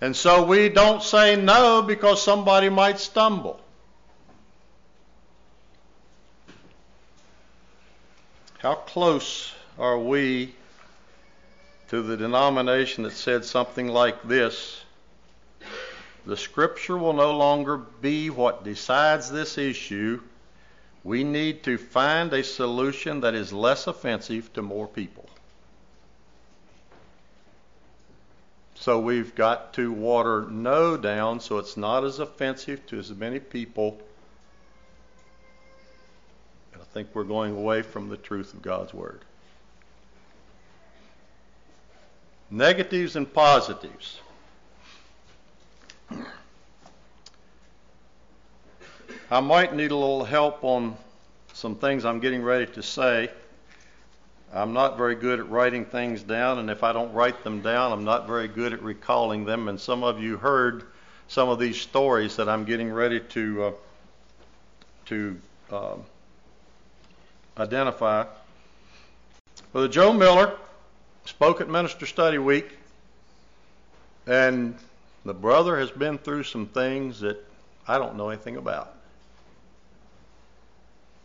And 0.00 0.14
so 0.14 0.44
we 0.44 0.68
don't 0.68 1.02
say 1.02 1.34
no 1.34 1.82
because 1.82 2.22
somebody 2.22 2.68
might 2.68 3.00
stumble. 3.00 3.60
How 8.58 8.74
close 8.74 9.52
are 9.78 9.98
we 9.98 10.54
to 11.88 12.02
the 12.02 12.16
denomination 12.16 13.04
that 13.04 13.12
said 13.12 13.44
something 13.44 13.88
like 13.88 14.22
this? 14.22 14.82
The 16.26 16.36
scripture 16.36 16.98
will 16.98 17.14
no 17.14 17.36
longer 17.36 17.78
be 17.78 18.30
what 18.30 18.62
decides 18.62 19.30
this 19.30 19.56
issue 19.56 20.20
we 21.04 21.24
need 21.24 21.62
to 21.62 21.78
find 21.78 22.32
a 22.32 22.42
solution 22.42 23.20
that 23.20 23.34
is 23.34 23.52
less 23.52 23.86
offensive 23.86 24.52
to 24.52 24.62
more 24.62 24.86
people. 24.86 25.27
So 28.88 28.98
we've 28.98 29.34
got 29.34 29.74
to 29.74 29.92
water 29.92 30.46
no 30.48 30.96
down 30.96 31.40
so 31.40 31.58
it's 31.58 31.76
not 31.76 32.04
as 32.04 32.20
offensive 32.20 32.86
to 32.86 32.98
as 32.98 33.10
many 33.10 33.38
people. 33.38 34.00
I 36.74 36.78
think 36.94 37.08
we're 37.12 37.24
going 37.24 37.54
away 37.54 37.82
from 37.82 38.08
the 38.08 38.16
truth 38.16 38.54
of 38.54 38.62
God's 38.62 38.94
Word. 38.94 39.26
Negatives 42.50 43.14
and 43.14 43.30
positives. 43.30 44.20
I 49.30 49.40
might 49.40 49.74
need 49.74 49.90
a 49.90 49.96
little 49.96 50.24
help 50.24 50.64
on 50.64 50.96
some 51.52 51.74
things 51.74 52.06
I'm 52.06 52.20
getting 52.20 52.40
ready 52.42 52.64
to 52.72 52.82
say. 52.82 53.28
I'm 54.52 54.72
not 54.72 54.96
very 54.96 55.14
good 55.14 55.40
at 55.40 55.50
writing 55.50 55.84
things 55.84 56.22
down, 56.22 56.58
and 56.58 56.70
if 56.70 56.82
I 56.82 56.92
don't 56.92 57.12
write 57.12 57.44
them 57.44 57.60
down, 57.60 57.92
I'm 57.92 58.04
not 58.04 58.26
very 58.26 58.48
good 58.48 58.72
at 58.72 58.82
recalling 58.82 59.44
them. 59.44 59.68
And 59.68 59.78
some 59.78 60.02
of 60.02 60.20
you 60.20 60.38
heard 60.38 60.84
some 61.28 61.50
of 61.50 61.58
these 61.58 61.78
stories 61.78 62.36
that 62.36 62.48
I'm 62.48 62.64
getting 62.64 62.90
ready 62.90 63.20
to 63.20 63.64
uh, 63.64 63.72
to 65.06 65.38
uh, 65.70 65.96
identify. 67.58 68.24
Brother 69.72 69.88
Joe 69.88 70.12
Miller 70.12 70.56
spoke 71.26 71.60
at 71.60 71.68
Minister 71.68 72.06
Study 72.06 72.38
Week, 72.38 72.78
and 74.26 74.74
the 75.26 75.34
brother 75.34 75.78
has 75.78 75.90
been 75.90 76.16
through 76.16 76.44
some 76.44 76.66
things 76.66 77.20
that 77.20 77.44
I 77.86 77.98
don't 77.98 78.16
know 78.16 78.30
anything 78.30 78.56
about. 78.56 78.94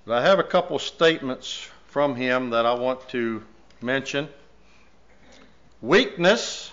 But 0.06 0.18
I 0.18 0.22
have 0.24 0.40
a 0.40 0.44
couple 0.44 0.78
statements 0.80 1.70
from 1.94 2.16
him 2.16 2.50
that 2.50 2.66
I 2.66 2.74
want 2.74 3.08
to 3.10 3.44
mention. 3.80 4.28
Weakness, 5.80 6.72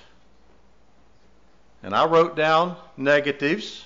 and 1.82 1.94
I 1.94 2.06
wrote 2.06 2.36
down 2.36 2.74
negatives, 2.96 3.84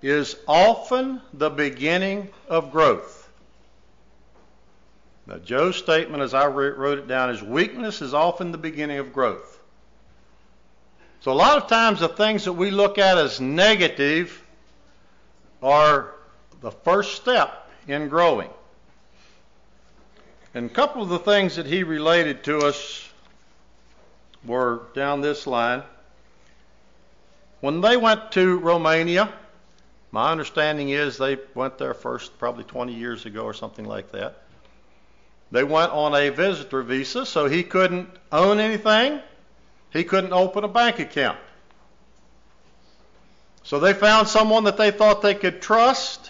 is 0.00 0.36
often 0.46 1.20
the 1.34 1.50
beginning 1.50 2.28
of 2.48 2.70
growth. 2.70 3.28
Now, 5.26 5.38
Joe's 5.38 5.76
statement, 5.76 6.22
as 6.22 6.32
I 6.32 6.46
wrote 6.46 7.00
it 7.00 7.08
down, 7.08 7.30
is 7.30 7.42
weakness 7.42 8.00
is 8.00 8.14
often 8.14 8.52
the 8.52 8.58
beginning 8.58 8.98
of 8.98 9.12
growth. 9.12 9.58
So, 11.22 11.32
a 11.32 11.34
lot 11.34 11.56
of 11.56 11.66
times, 11.66 11.98
the 11.98 12.08
things 12.08 12.44
that 12.44 12.52
we 12.52 12.70
look 12.70 12.98
at 12.98 13.18
as 13.18 13.40
negative 13.40 14.46
are 15.60 16.14
the 16.60 16.70
first 16.70 17.16
step 17.16 17.68
in 17.88 18.08
growing. 18.08 18.50
And 20.54 20.70
a 20.70 20.72
couple 20.72 21.02
of 21.02 21.08
the 21.08 21.18
things 21.18 21.56
that 21.56 21.66
he 21.66 21.82
related 21.82 22.44
to 22.44 22.60
us 22.60 23.08
were 24.44 24.82
down 24.94 25.20
this 25.20 25.46
line. 25.46 25.82
When 27.60 27.80
they 27.80 27.96
went 27.96 28.32
to 28.32 28.58
Romania, 28.58 29.32
my 30.10 30.30
understanding 30.30 30.90
is 30.90 31.18
they 31.18 31.38
went 31.54 31.76
there 31.76 31.92
first 31.92 32.38
probably 32.38 32.64
20 32.64 32.94
years 32.94 33.26
ago 33.26 33.42
or 33.44 33.52
something 33.52 33.84
like 33.84 34.12
that. 34.12 34.42
They 35.50 35.64
went 35.64 35.92
on 35.92 36.14
a 36.14 36.30
visitor 36.30 36.82
visa, 36.82 37.26
so 37.26 37.46
he 37.46 37.62
couldn't 37.62 38.08
own 38.32 38.58
anything. 38.58 39.20
He 39.92 40.04
couldn't 40.04 40.32
open 40.32 40.64
a 40.64 40.68
bank 40.68 40.98
account. 40.98 41.38
So 43.64 43.80
they 43.80 43.92
found 43.92 44.28
someone 44.28 44.64
that 44.64 44.76
they 44.76 44.90
thought 44.90 45.20
they 45.20 45.34
could 45.34 45.60
trust 45.60 46.27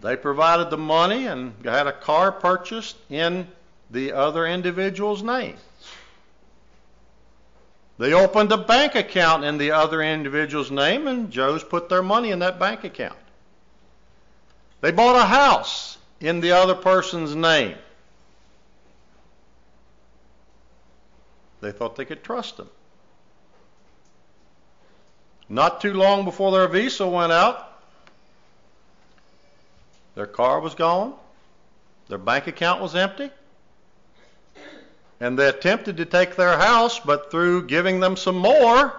they 0.00 0.16
provided 0.16 0.70
the 0.70 0.76
money 0.76 1.26
and 1.26 1.54
had 1.64 1.86
a 1.86 1.92
car 1.92 2.30
purchased 2.32 2.96
in 3.08 3.48
the 3.90 4.12
other 4.12 4.46
individual's 4.46 5.22
name. 5.22 5.56
They 7.98 8.12
opened 8.12 8.52
a 8.52 8.58
bank 8.58 8.94
account 8.94 9.44
in 9.44 9.56
the 9.56 9.70
other 9.70 10.02
individual's 10.02 10.70
name, 10.70 11.06
and 11.06 11.30
Joe's 11.30 11.64
put 11.64 11.88
their 11.88 12.02
money 12.02 12.30
in 12.30 12.40
that 12.40 12.58
bank 12.58 12.84
account. 12.84 13.16
They 14.82 14.92
bought 14.92 15.16
a 15.16 15.24
house 15.24 15.96
in 16.20 16.40
the 16.40 16.52
other 16.52 16.74
person's 16.74 17.34
name. 17.34 17.76
They 21.62 21.72
thought 21.72 21.96
they 21.96 22.04
could 22.04 22.22
trust 22.22 22.58
him. 22.58 22.68
Not 25.48 25.80
too 25.80 25.94
long 25.94 26.24
before 26.24 26.52
their 26.52 26.68
visa 26.68 27.06
went 27.06 27.32
out, 27.32 27.65
their 30.16 30.26
car 30.26 30.60
was 30.60 30.74
gone. 30.74 31.14
Their 32.08 32.18
bank 32.18 32.48
account 32.48 32.80
was 32.80 32.96
empty. 32.96 33.30
And 35.20 35.38
they 35.38 35.48
attempted 35.48 35.98
to 35.98 36.04
take 36.04 36.36
their 36.36 36.58
house, 36.58 36.98
but 36.98 37.30
through 37.30 37.66
giving 37.66 38.00
them 38.00 38.16
some 38.16 38.36
more, 38.36 38.98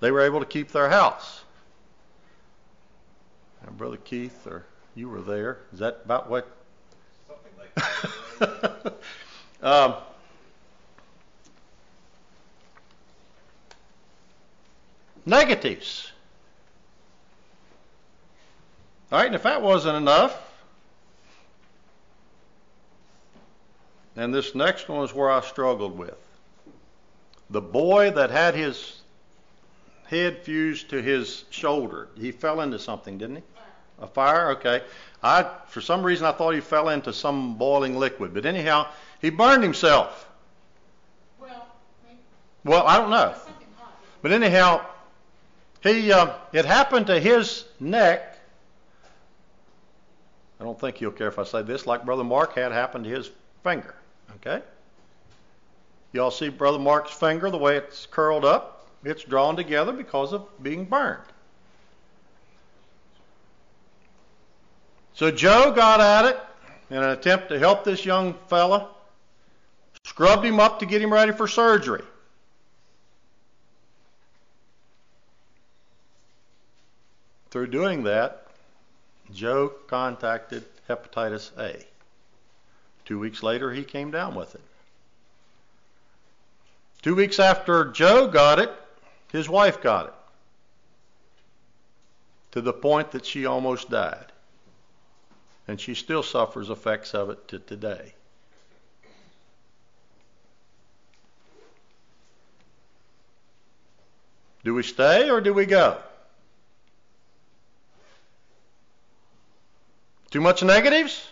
they 0.00 0.10
were 0.10 0.22
able 0.22 0.40
to 0.40 0.46
keep 0.46 0.72
their 0.72 0.88
house. 0.88 1.42
And 3.66 3.76
Brother 3.76 3.98
Keith, 3.98 4.46
or 4.46 4.64
you 4.94 5.08
were 5.08 5.20
there. 5.20 5.58
Is 5.72 5.80
that 5.80 6.00
about 6.04 6.30
what? 6.30 6.50
Something 7.26 7.52
like 7.58 7.74
that. 8.82 8.94
um, 9.62 9.94
negatives. 15.26 16.12
All 19.12 19.18
right, 19.18 19.26
and 19.26 19.34
if 19.34 19.44
that 19.44 19.62
wasn't 19.62 19.96
enough, 19.96 20.36
and 24.16 24.34
this 24.34 24.54
next 24.54 24.88
one 24.88 25.04
is 25.04 25.14
where 25.14 25.30
I 25.30 25.40
struggled 25.42 25.96
with. 25.96 26.18
The 27.50 27.60
boy 27.60 28.10
that 28.10 28.30
had 28.30 28.54
his 28.54 29.00
head 30.06 30.38
fused 30.42 30.90
to 30.90 31.00
his 31.00 31.44
shoulder, 31.50 32.08
he 32.16 32.32
fell 32.32 32.60
into 32.60 32.78
something, 32.78 33.18
didn't 33.18 33.36
he? 33.36 33.42
A 34.00 34.06
fire? 34.06 34.50
Okay. 34.50 34.82
I, 35.22 35.48
for 35.68 35.80
some 35.80 36.02
reason, 36.02 36.26
I 36.26 36.32
thought 36.32 36.54
he 36.54 36.60
fell 36.60 36.88
into 36.88 37.12
some 37.12 37.56
boiling 37.56 37.96
liquid. 37.96 38.34
But 38.34 38.44
anyhow, 38.44 38.88
he 39.20 39.30
burned 39.30 39.62
himself. 39.62 40.28
Well, 41.40 41.68
maybe 42.04 42.18
Well, 42.64 42.86
I 42.86 42.98
don't 42.98 43.10
know. 43.10 43.34
But 44.22 44.32
anyhow, 44.32 44.84
he 45.82 46.12
uh, 46.12 46.34
it 46.52 46.64
happened 46.64 47.06
to 47.06 47.20
his 47.20 47.64
neck. 47.78 48.35
I 50.60 50.64
don't 50.64 50.78
think 50.80 50.96
he'll 50.96 51.10
care 51.10 51.28
if 51.28 51.38
I 51.38 51.44
say 51.44 51.62
this, 51.62 51.86
like 51.86 52.04
Brother 52.04 52.24
Mark 52.24 52.54
had 52.54 52.72
happened 52.72 53.04
to 53.04 53.10
his 53.10 53.30
finger. 53.62 53.94
Okay? 54.36 54.62
Y'all 56.12 56.30
see 56.30 56.48
Brother 56.48 56.78
Mark's 56.78 57.12
finger, 57.12 57.50
the 57.50 57.58
way 57.58 57.76
it's 57.76 58.06
curled 58.06 58.44
up? 58.44 58.88
It's 59.04 59.22
drawn 59.22 59.54
together 59.54 59.92
because 59.92 60.32
of 60.32 60.46
being 60.62 60.84
burned. 60.84 61.22
So 65.14 65.30
Joe 65.30 65.72
got 65.72 66.00
at 66.00 66.24
it 66.26 66.38
in 66.90 66.98
an 66.98 67.10
attempt 67.10 67.48
to 67.50 67.58
help 67.58 67.84
this 67.84 68.04
young 68.04 68.34
fella, 68.48 68.88
scrubbed 70.04 70.44
him 70.44 70.60
up 70.60 70.78
to 70.80 70.86
get 70.86 71.02
him 71.02 71.12
ready 71.12 71.32
for 71.32 71.46
surgery. 71.48 72.02
Through 77.50 77.68
doing 77.68 78.02
that, 78.04 78.45
Joe 79.32 79.68
contacted 79.86 80.64
hepatitis 80.88 81.50
A. 81.58 81.84
Two 83.04 83.18
weeks 83.18 83.42
later, 83.42 83.72
he 83.72 83.84
came 83.84 84.10
down 84.10 84.34
with 84.34 84.54
it. 84.54 84.60
Two 87.02 87.14
weeks 87.14 87.38
after 87.38 87.84
Joe 87.92 88.26
got 88.28 88.58
it, 88.58 88.72
his 89.30 89.48
wife 89.48 89.80
got 89.80 90.06
it. 90.06 90.14
To 92.52 92.60
the 92.60 92.72
point 92.72 93.12
that 93.12 93.26
she 93.26 93.46
almost 93.46 93.90
died. 93.90 94.32
And 95.68 95.80
she 95.80 95.94
still 95.94 96.22
suffers 96.22 96.70
effects 96.70 97.14
of 97.14 97.30
it 97.30 97.48
to 97.48 97.58
today. 97.58 98.14
Do 104.64 104.74
we 104.74 104.82
stay 104.82 105.30
or 105.30 105.40
do 105.40 105.54
we 105.54 105.64
go? 105.64 106.00
Too 110.30 110.40
much 110.40 110.62
negatives? 110.62 111.28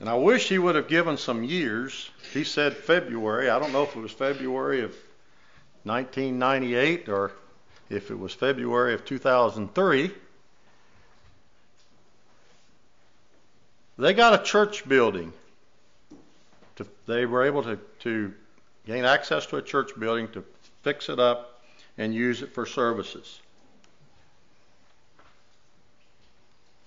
And 0.00 0.08
I 0.08 0.14
wish 0.14 0.48
he 0.48 0.58
would 0.58 0.76
have 0.76 0.88
given 0.88 1.16
some 1.16 1.42
years. 1.42 2.10
He 2.32 2.44
said 2.44 2.76
February. 2.76 3.50
I 3.50 3.58
don't 3.58 3.72
know 3.72 3.82
if 3.82 3.96
it 3.96 4.00
was 4.00 4.12
February 4.12 4.82
of 4.82 4.94
1998 5.84 7.08
or 7.08 7.32
if 7.90 8.10
it 8.10 8.18
was 8.18 8.32
February 8.32 8.94
of 8.94 9.04
2003. 9.04 10.10
They 13.96 14.12
got 14.12 14.40
a 14.40 14.44
church 14.44 14.88
building. 14.88 15.32
To, 16.76 16.86
they 17.06 17.26
were 17.26 17.44
able 17.44 17.64
to, 17.64 17.80
to 18.00 18.32
gain 18.86 19.04
access 19.04 19.46
to 19.46 19.56
a 19.56 19.62
church 19.62 19.90
building 19.98 20.28
to 20.28 20.44
fix 20.82 21.08
it 21.08 21.18
up 21.18 21.60
and 21.96 22.14
use 22.14 22.42
it 22.42 22.54
for 22.54 22.64
services. 22.64 23.40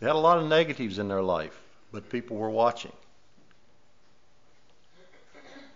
They 0.01 0.07
had 0.07 0.15
a 0.15 0.19
lot 0.19 0.39
of 0.39 0.47
negatives 0.47 0.97
in 0.97 1.07
their 1.07 1.21
life, 1.21 1.57
but 1.91 2.09
people 2.09 2.35
were 2.35 2.49
watching. 2.49 2.91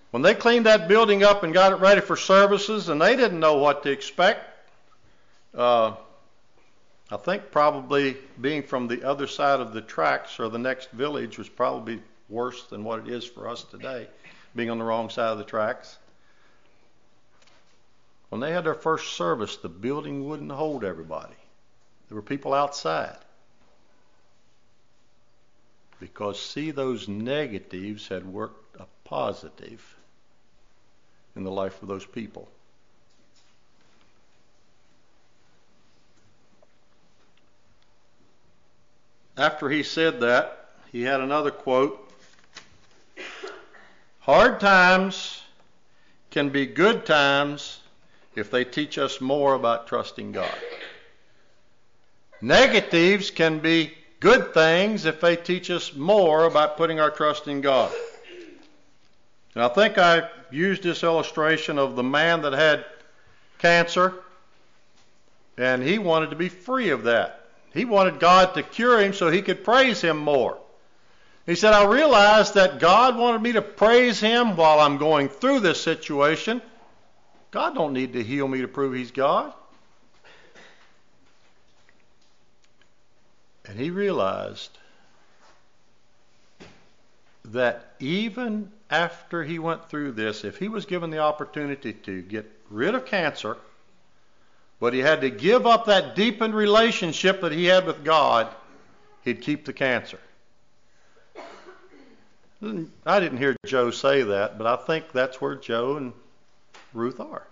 When 0.09 0.23
they 0.23 0.33
cleaned 0.33 0.65
that 0.65 0.87
building 0.87 1.23
up 1.23 1.43
and 1.43 1.53
got 1.53 1.73
it 1.73 1.75
ready 1.75 2.01
for 2.01 2.15
services, 2.15 2.89
and 2.89 2.99
they 2.99 3.15
didn't 3.15 3.39
know 3.39 3.57
what 3.57 3.83
to 3.83 3.91
expect, 3.91 4.41
uh, 5.53 5.93
I 7.11 7.17
think 7.17 7.51
probably 7.51 8.17
being 8.41 8.63
from 8.63 8.87
the 8.87 9.03
other 9.03 9.27
side 9.27 9.59
of 9.59 9.73
the 9.73 9.81
tracks 9.81 10.39
or 10.39 10.49
the 10.49 10.57
next 10.57 10.89
village 10.89 11.37
was 11.37 11.47
probably 11.47 12.01
worse 12.27 12.63
than 12.63 12.83
what 12.83 13.01
it 13.01 13.07
is 13.07 13.25
for 13.25 13.47
us 13.47 13.63
today, 13.63 14.07
being 14.55 14.71
on 14.71 14.79
the 14.79 14.85
wrong 14.85 15.11
side 15.11 15.33
of 15.33 15.37
the 15.37 15.43
tracks. 15.43 15.99
When 18.29 18.41
they 18.41 18.51
had 18.51 18.63
their 18.63 18.73
first 18.73 19.13
service, 19.13 19.57
the 19.57 19.69
building 19.69 20.27
wouldn't 20.27 20.51
hold 20.51 20.83
everybody. 20.83 21.35
There 22.09 22.15
were 22.15 22.23
people 22.23 22.55
outside. 22.55 23.17
Because, 25.99 26.39
see, 26.41 26.71
those 26.71 27.07
negatives 27.07 28.07
had 28.07 28.25
worked 28.25 28.79
a 28.79 28.85
positive 29.03 29.95
in 31.35 31.43
the 31.43 31.51
life 31.51 31.81
of 31.81 31.87
those 31.87 32.05
people. 32.05 32.47
After 39.37 39.69
he 39.69 39.83
said 39.83 40.21
that, 40.21 40.69
he 40.91 41.01
had 41.01 41.19
another 41.19 41.51
quote 41.51 42.01
Hard 44.21 44.59
times 44.59 45.43
can 46.31 46.49
be 46.49 46.65
good 46.65 47.05
times 47.05 47.79
if 48.35 48.49
they 48.49 48.63
teach 48.63 48.97
us 48.97 49.21
more 49.21 49.53
about 49.53 49.87
trusting 49.87 50.31
God. 50.31 50.55
Negatives 52.41 53.29
can 53.29 53.59
be 53.59 53.93
good 54.19 54.53
things 54.53 55.05
if 55.05 55.21
they 55.21 55.35
teach 55.35 55.69
us 55.69 55.93
more 55.93 56.45
about 56.45 56.77
putting 56.77 56.99
our 56.99 57.11
trust 57.11 57.47
in 57.47 57.61
God. 57.61 57.91
And 59.53 59.63
I 59.63 59.67
think 59.69 59.97
I 59.97 60.29
used 60.51 60.83
this 60.83 61.03
illustration 61.03 61.77
of 61.79 61.95
the 61.95 62.03
man 62.03 62.41
that 62.41 62.53
had 62.53 62.85
cancer, 63.57 64.13
and 65.57 65.81
he 65.81 65.97
wanted 65.97 66.31
to 66.31 66.35
be 66.35 66.49
free 66.49 66.89
of 66.89 67.03
that. 67.03 67.47
He 67.73 67.85
wanted 67.85 68.19
God 68.19 68.53
to 68.53 68.63
cure 68.63 68.99
him 68.99 69.13
so 69.13 69.29
he 69.29 69.41
could 69.41 69.63
praise 69.63 70.01
him 70.01 70.17
more. 70.17 70.57
He 71.45 71.55
said, 71.55 71.73
I 71.73 71.85
realized 71.85 72.55
that 72.55 72.79
God 72.79 73.17
wanted 73.17 73.41
me 73.41 73.53
to 73.53 73.61
praise 73.61 74.19
him 74.19 74.55
while 74.55 74.79
I'm 74.79 74.97
going 74.97 75.29
through 75.29 75.59
this 75.59 75.81
situation. 75.81 76.61
God 77.51 77.75
don't 77.75 77.93
need 77.93 78.13
to 78.13 78.23
heal 78.23 78.47
me 78.47 78.61
to 78.61 78.67
prove 78.67 78.95
he's 78.95 79.11
God. 79.11 79.53
And 83.67 83.79
he 83.79 83.89
realized 83.89 84.77
that 87.45 87.93
even 87.99 88.71
after 88.89 89.43
he 89.43 89.59
went 89.59 89.89
through 89.89 90.11
this, 90.13 90.43
if 90.43 90.57
he 90.57 90.67
was 90.67 90.85
given 90.85 91.09
the 91.09 91.19
opportunity 91.19 91.93
to 91.93 92.21
get 92.21 92.49
rid 92.69 92.95
of 92.95 93.05
cancer, 93.05 93.57
but 94.79 94.93
he 94.93 94.99
had 94.99 95.21
to 95.21 95.29
give 95.29 95.65
up 95.65 95.85
that 95.85 96.15
deepened 96.15 96.53
relationship 96.53 97.41
that 97.41 97.51
he 97.51 97.65
had 97.65 97.85
with 97.85 98.03
God, 98.03 98.47
he'd 99.23 99.41
keep 99.41 99.65
the 99.65 99.73
cancer. 99.73 100.19
I 103.05 103.19
didn't 103.19 103.37
hear 103.37 103.55
Joe 103.65 103.91
say 103.91 104.23
that, 104.23 104.57
but 104.57 104.67
I 104.67 104.75
think 104.75 105.11
that's 105.11 105.39
where 105.39 105.55
Joe 105.55 105.97
and 105.97 106.13
Ruth 106.93 107.19
are. 107.19 107.45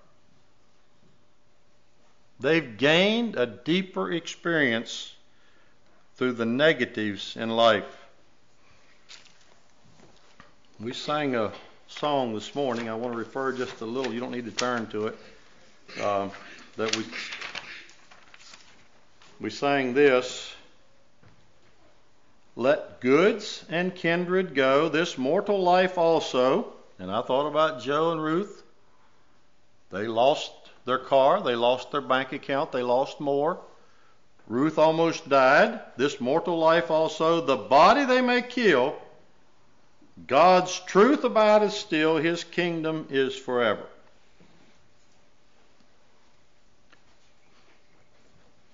They've 2.40 2.78
gained 2.78 3.36
a 3.36 3.46
deeper 3.46 4.12
experience 4.12 5.14
through 6.16 6.34
the 6.34 6.46
negatives 6.46 7.36
in 7.36 7.50
life. 7.50 7.86
We 10.80 10.94
sang 10.94 11.36
a 11.36 11.52
song 11.88 12.34
this 12.34 12.56
morning. 12.56 12.90
I 12.90 12.96
want 12.96 13.14
to 13.14 13.18
refer 13.18 13.52
just 13.52 13.82
a 13.82 13.86
little. 13.86 14.14
You 14.14 14.20
don't 14.20 14.32
need 14.32 14.46
to 14.46 14.52
turn 14.52 14.88
to 14.88 15.08
it. 15.08 15.18
Uh, 16.00 16.30
that 16.78 16.96
we 16.96 17.06
we 19.40 19.50
sang 19.50 19.94
this. 19.94 20.54
Let 22.56 23.02
goods 23.02 23.66
and 23.70 23.94
kindred 23.94 24.54
go, 24.54 24.90
this 24.90 25.18
mortal 25.18 25.62
life 25.62 25.98
also. 25.98 26.74
And 27.00 27.12
I 27.12 27.22
thought 27.22 27.48
about 27.48 27.82
Joe 27.82 28.12
and 28.12 28.22
Ruth. 28.22 28.64
They 29.92 30.08
lost 30.08 30.52
their 30.86 31.00
car, 31.00 31.42
they 31.42 31.56
lost 31.56 31.92
their 31.92 32.02
bank 32.02 32.32
account, 32.32 32.72
they 32.72 32.84
lost 32.84 33.20
more. 33.20 33.60
Ruth 34.48 34.78
almost 34.78 35.30
died. 35.30 35.80
This 35.98 36.20
mortal 36.20 36.58
life 36.58 36.92
also, 36.92 37.42
the 37.42 37.56
body 37.56 38.06
they 38.06 38.22
may 38.22 38.42
kill. 38.42 38.96
God's 40.28 40.80
truth 40.82 41.24
about 41.24 41.64
is 41.64 41.74
still, 41.74 42.18
his 42.18 42.44
kingdom 42.44 43.08
is 43.10 43.36
forever. 43.36 43.86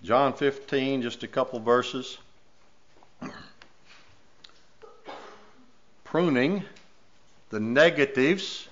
John 0.04 0.34
15, 0.34 1.02
just 1.02 1.24
a 1.24 1.28
couple 1.28 1.60
verses. 1.60 2.18
pruning 6.10 6.64
the 7.52 7.60
negatives 7.60 8.68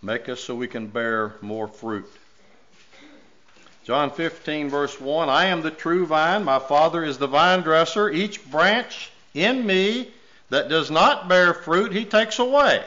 make 0.00 0.28
us 0.28 0.38
so 0.38 0.54
we 0.54 0.68
can 0.68 0.86
bear 0.86 1.34
more 1.40 1.66
fruit. 1.66 2.08
John 3.86 4.10
15, 4.10 4.68
verse 4.68 5.00
1 5.00 5.28
I 5.28 5.44
am 5.44 5.62
the 5.62 5.70
true 5.70 6.06
vine, 6.06 6.42
my 6.42 6.58
Father 6.58 7.04
is 7.04 7.18
the 7.18 7.28
vine 7.28 7.60
dresser. 7.60 8.10
Each 8.10 8.44
branch 8.50 9.12
in 9.32 9.64
me 9.64 10.10
that 10.50 10.68
does 10.68 10.90
not 10.90 11.28
bear 11.28 11.54
fruit, 11.54 11.92
he 11.92 12.04
takes 12.04 12.40
away. 12.40 12.84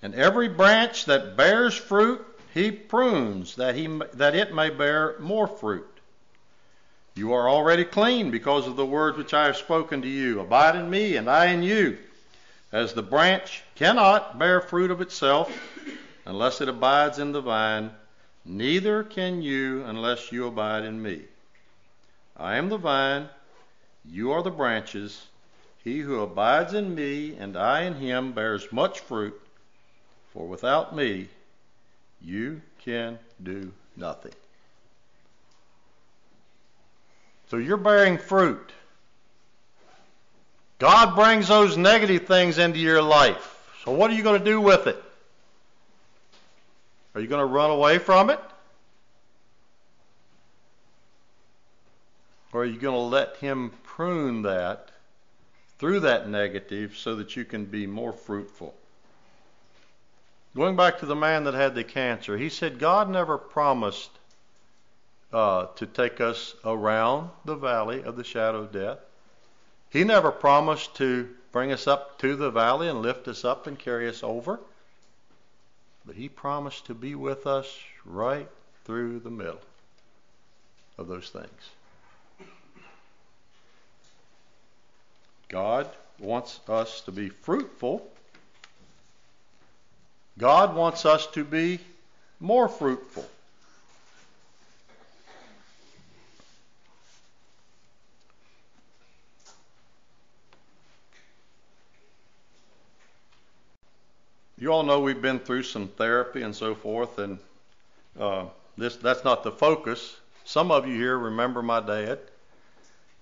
And 0.00 0.14
every 0.14 0.46
branch 0.46 1.06
that 1.06 1.36
bears 1.36 1.74
fruit, 1.74 2.24
he 2.52 2.70
prunes, 2.70 3.56
that, 3.56 3.74
he, 3.74 3.88
that 4.12 4.36
it 4.36 4.54
may 4.54 4.70
bear 4.70 5.16
more 5.18 5.48
fruit. 5.48 5.90
You 7.16 7.32
are 7.32 7.48
already 7.48 7.84
clean 7.84 8.30
because 8.30 8.68
of 8.68 8.76
the 8.76 8.86
word 8.86 9.16
which 9.16 9.34
I 9.34 9.46
have 9.46 9.56
spoken 9.56 10.02
to 10.02 10.08
you. 10.08 10.38
Abide 10.38 10.76
in 10.76 10.88
me, 10.88 11.16
and 11.16 11.28
I 11.28 11.46
in 11.46 11.64
you. 11.64 11.98
As 12.70 12.92
the 12.92 13.02
branch 13.02 13.64
cannot 13.74 14.38
bear 14.38 14.60
fruit 14.60 14.92
of 14.92 15.00
itself 15.00 15.52
unless 16.24 16.60
it 16.60 16.68
abides 16.68 17.18
in 17.18 17.32
the 17.32 17.40
vine, 17.40 17.90
neither 18.44 19.04
can 19.04 19.42
you 19.42 19.84
unless 19.84 20.32
you 20.32 20.46
abide 20.46 20.84
in 20.84 21.02
me. 21.02 21.22
I 22.36 22.56
am 22.56 22.68
the 22.68 22.78
vine, 22.78 23.28
you 24.04 24.32
are 24.32 24.42
the 24.42 24.50
branches. 24.50 25.26
He 25.82 26.00
who 26.00 26.20
abides 26.20 26.72
in 26.72 26.94
me, 26.94 27.36
and 27.36 27.56
I 27.56 27.82
in 27.82 27.94
him, 27.94 28.32
bears 28.32 28.72
much 28.72 29.00
fruit, 29.00 29.38
for 30.32 30.46
without 30.46 30.96
me 30.96 31.28
you 32.22 32.62
can 32.84 33.18
do 33.42 33.70
nothing. 33.96 34.32
So 37.50 37.58
you're 37.58 37.76
bearing 37.76 38.18
fruit. 38.18 38.72
God 40.78 41.14
brings 41.14 41.48
those 41.48 41.76
negative 41.76 42.26
things 42.26 42.58
into 42.58 42.78
your 42.78 43.02
life. 43.02 43.70
So 43.84 43.92
what 43.92 44.10
are 44.10 44.14
you 44.14 44.22
going 44.22 44.38
to 44.38 44.44
do 44.44 44.60
with 44.60 44.86
it? 44.86 45.03
Are 47.14 47.20
you 47.20 47.26
going 47.28 47.40
to 47.40 47.46
run 47.46 47.70
away 47.70 47.98
from 47.98 48.30
it? 48.30 48.40
Or 52.52 52.62
are 52.62 52.66
you 52.66 52.78
going 52.78 52.94
to 52.94 53.00
let 53.00 53.36
Him 53.36 53.72
prune 53.82 54.42
that 54.42 54.90
through 55.78 56.00
that 56.00 56.28
negative 56.28 56.96
so 56.96 57.16
that 57.16 57.36
you 57.36 57.44
can 57.44 57.64
be 57.64 57.86
more 57.86 58.12
fruitful? 58.12 58.74
Going 60.56 60.76
back 60.76 60.98
to 61.00 61.06
the 61.06 61.16
man 61.16 61.44
that 61.44 61.54
had 61.54 61.74
the 61.74 61.82
cancer, 61.82 62.38
he 62.38 62.48
said 62.48 62.78
God 62.78 63.10
never 63.10 63.36
promised 63.36 64.10
uh, 65.32 65.66
to 65.74 65.86
take 65.86 66.20
us 66.20 66.54
around 66.64 67.30
the 67.44 67.56
valley 67.56 68.04
of 68.04 68.16
the 68.16 68.22
shadow 68.22 68.58
of 68.58 68.70
death. 68.70 68.98
He 69.90 70.04
never 70.04 70.30
promised 70.30 70.94
to 70.96 71.28
bring 71.50 71.72
us 71.72 71.88
up 71.88 72.20
to 72.20 72.36
the 72.36 72.52
valley 72.52 72.88
and 72.88 73.02
lift 73.02 73.26
us 73.26 73.44
up 73.44 73.66
and 73.66 73.76
carry 73.76 74.08
us 74.08 74.22
over. 74.22 74.60
But 76.06 76.16
He 76.16 76.28
promised 76.28 76.86
to 76.86 76.94
be 76.94 77.14
with 77.14 77.46
us 77.46 77.78
right 78.04 78.48
through 78.84 79.20
the 79.20 79.30
middle 79.30 79.60
of 80.98 81.08
those 81.08 81.30
things. 81.30 81.48
God 85.48 85.88
wants 86.18 86.60
us 86.68 87.00
to 87.02 87.12
be 87.12 87.28
fruitful. 87.28 88.06
God 90.38 90.74
wants 90.74 91.06
us 91.06 91.26
to 91.28 91.44
be 91.44 91.78
more 92.40 92.68
fruitful. 92.68 93.26
You 104.64 104.72
all 104.72 104.82
know 104.82 104.98
we've 104.98 105.20
been 105.20 105.38
through 105.38 105.62
some 105.62 105.88
therapy 105.88 106.40
and 106.40 106.56
so 106.56 106.74
forth, 106.74 107.18
and 107.18 107.38
uh, 108.18 108.46
this 108.78 108.96
that's 108.96 109.22
not 109.22 109.44
the 109.44 109.52
focus. 109.52 110.16
Some 110.46 110.70
of 110.70 110.88
you 110.88 110.94
here 110.94 111.18
remember 111.18 111.60
my 111.60 111.80
dad. 111.80 112.18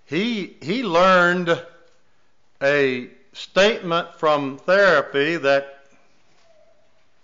He 0.05 0.57
he 0.62 0.85
learned 0.85 1.61
a 2.62 3.11
statement 3.33 4.14
from 4.20 4.59
therapy 4.59 5.37
that 5.37 5.83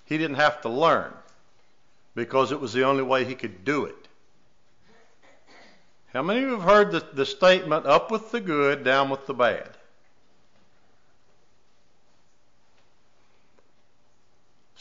he 0.05 0.19
didn't 0.19 0.39
have 0.39 0.63
to 0.63 0.69
learn 0.69 1.13
because 2.17 2.51
it 2.51 2.61
was 2.61 2.73
the 2.73 2.83
only 2.83 3.05
way 3.05 3.25
he 3.25 3.37
could 3.37 3.65
do 3.65 3.85
it. 3.85 4.09
How 6.13 6.23
many 6.23 6.41
of 6.41 6.47
you 6.47 6.59
have 6.59 6.69
heard 6.69 6.91
the, 6.91 7.07
the 7.13 7.25
statement, 7.25 7.87
up 7.87 8.11
with 8.11 8.33
the 8.33 8.41
good, 8.41 8.83
down 8.83 9.11
with 9.11 9.29
the 9.29 9.35
bad? 9.35 9.78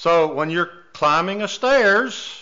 So 0.08 0.32
when 0.32 0.50
you're 0.50 0.72
climbing 0.94 1.42
a 1.42 1.50
stairs, 1.50 2.42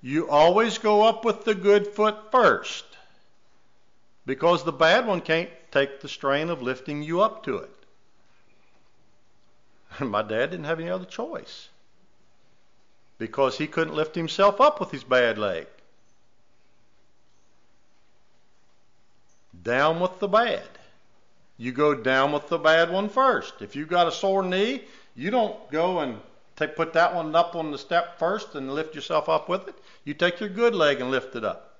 you 0.00 0.30
always 0.30 0.78
go 0.78 1.02
up 1.02 1.26
with 1.26 1.44
the 1.44 1.54
good 1.54 1.86
foot 1.86 2.32
first 2.32 2.86
because 4.24 4.64
the 4.64 4.72
bad 4.72 5.06
one 5.06 5.20
can't 5.20 5.50
take 5.70 6.00
the 6.00 6.08
strain 6.08 6.48
of 6.48 6.62
lifting 6.62 7.02
you 7.02 7.20
up 7.20 7.44
to 7.44 7.58
it. 7.58 7.70
And 9.98 10.10
my 10.10 10.22
dad 10.22 10.52
didn't 10.52 10.64
have 10.64 10.80
any 10.80 10.88
other 10.88 11.04
choice 11.04 11.68
because 13.18 13.58
he 13.58 13.66
couldn't 13.66 13.94
lift 13.94 14.14
himself 14.14 14.58
up 14.58 14.80
with 14.80 14.90
his 14.90 15.04
bad 15.04 15.36
leg. 15.36 15.66
Down 19.62 20.00
with 20.00 20.18
the 20.18 20.28
bad. 20.28 20.66
You 21.58 21.72
go 21.72 21.94
down 21.94 22.32
with 22.32 22.48
the 22.48 22.56
bad 22.56 22.90
one 22.90 23.10
first. 23.10 23.60
If 23.60 23.76
you've 23.76 23.90
got 23.90 24.08
a 24.08 24.12
sore 24.12 24.42
knee, 24.42 24.84
you 25.14 25.30
don't 25.30 25.70
go 25.70 26.00
and 26.00 26.18
take, 26.60 26.76
put 26.76 26.92
that 26.92 27.14
one 27.14 27.34
up 27.34 27.56
on 27.56 27.70
the 27.70 27.78
step 27.78 28.18
first 28.18 28.54
and 28.54 28.72
lift 28.72 28.94
yourself 28.94 29.28
up 29.28 29.48
with 29.48 29.66
it. 29.66 29.74
You 30.04 30.14
take 30.14 30.40
your 30.40 30.48
good 30.48 30.74
leg 30.74 31.00
and 31.00 31.10
lift 31.10 31.34
it 31.34 31.44
up. 31.44 31.78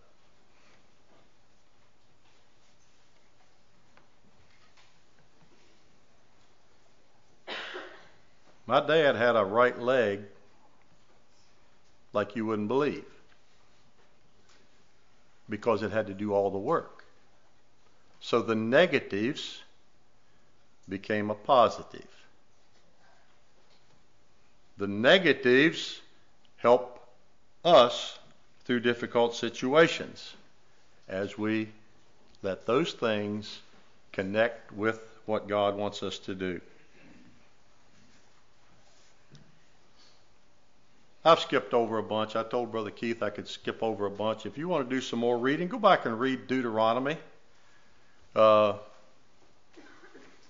My 8.67 8.81
dad 8.81 9.17
had 9.17 9.37
a 9.37 9.45
right 9.45 9.79
leg 9.79 10.21
like 12.13 12.37
you 12.37 12.47
wouldn't 12.47 12.69
believe 12.69 13.05
because 15.49 15.83
it 15.83 15.91
had 15.91 16.07
to 16.07 16.15
do 16.15 16.33
all 16.33 16.51
the 16.51 16.59
work. 16.59 17.05
So 18.21 18.41
the 18.41 18.55
negatives 18.55 19.63
became 20.89 21.31
a 21.31 21.35
positive. 21.35 22.20
The 24.81 24.89
negatives 24.89 26.01
help 26.57 27.07
us 27.67 28.19
through 28.65 28.81
difficult 28.81 29.35
situations 29.35 30.33
as 31.07 31.37
we 31.37 31.69
let 32.43 32.65
those 32.65 32.95
things 32.95 33.61
connect 34.11 34.73
with 34.73 35.03
what 35.27 35.47
God 35.47 35.77
wants 35.77 36.03
us 36.03 36.19
to 36.21 36.35
do. 36.35 36.63
I've 41.27 41.41
skipped 41.41 41.75
over 41.75 41.99
a 41.99 42.03
bunch. 42.03 42.35
I 42.35 42.43
told 42.43 42.73
Brother 42.73 42.91
Keith 42.91 43.23
I 43.23 43.29
could 43.29 43.49
skip 43.49 43.83
over 43.83 44.07
a 44.07 44.11
bunch. 44.11 44.47
If 44.47 44.57
you 44.57 44.67
want 44.67 44.89
to 44.89 44.97
do 44.97 45.03
some 45.03 45.19
more 45.19 45.37
reading, 45.37 45.69
go 45.69 45.79
back 45.79 46.07
and 46.07 46.19
read 46.19 46.47
Deuteronomy. 46.47 47.19
Uh, 48.35 48.79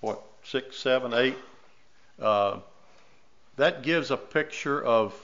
what, 0.01 0.23
six, 0.45 0.77
seven, 0.77 1.15
eight? 1.15 1.37
Uh, 2.17 2.61
that 3.57 3.83
gives 3.83 4.11
a 4.11 4.17
picture 4.17 4.83
of 4.83 5.15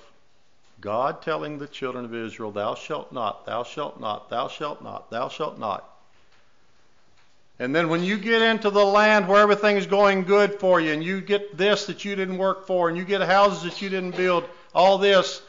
God 0.81 1.23
telling 1.23 1.59
the 1.59 1.67
children 1.67 2.05
of 2.05 2.15
Israel, 2.15 2.51
Thou 2.51 2.75
shalt 2.75 3.13
not, 3.13 3.47
thou 3.47 3.65
shalt 3.65 4.01
not, 4.01 4.31
thou 4.31 4.49
shalt 4.49 4.83
not, 4.83 5.11
thou 5.11 5.29
shalt 5.29 5.59
not. 5.59 5.85
And 7.59 7.75
then 7.75 7.89
when 7.89 8.05
you 8.05 8.19
get 8.19 8.43
into 8.43 8.69
the 8.69 8.85
land 8.85 9.29
where 9.29 9.41
everything's 9.41 9.87
going 9.87 10.25
good 10.25 10.61
for 10.61 10.79
you, 10.79 10.93
and 10.93 11.03
you 11.03 11.23
get 11.23 11.57
this 11.57 11.87
that 11.87 12.05
you 12.05 12.15
didn't 12.15 12.37
work 12.37 12.67
for, 12.67 12.89
and 12.89 12.99
you 12.99 13.05
get 13.05 13.23
houses 13.23 13.63
that 13.63 13.81
you 13.81 13.89
didn't 13.89 14.15
build, 14.15 14.45
all 14.75 14.99
this, 14.99 15.41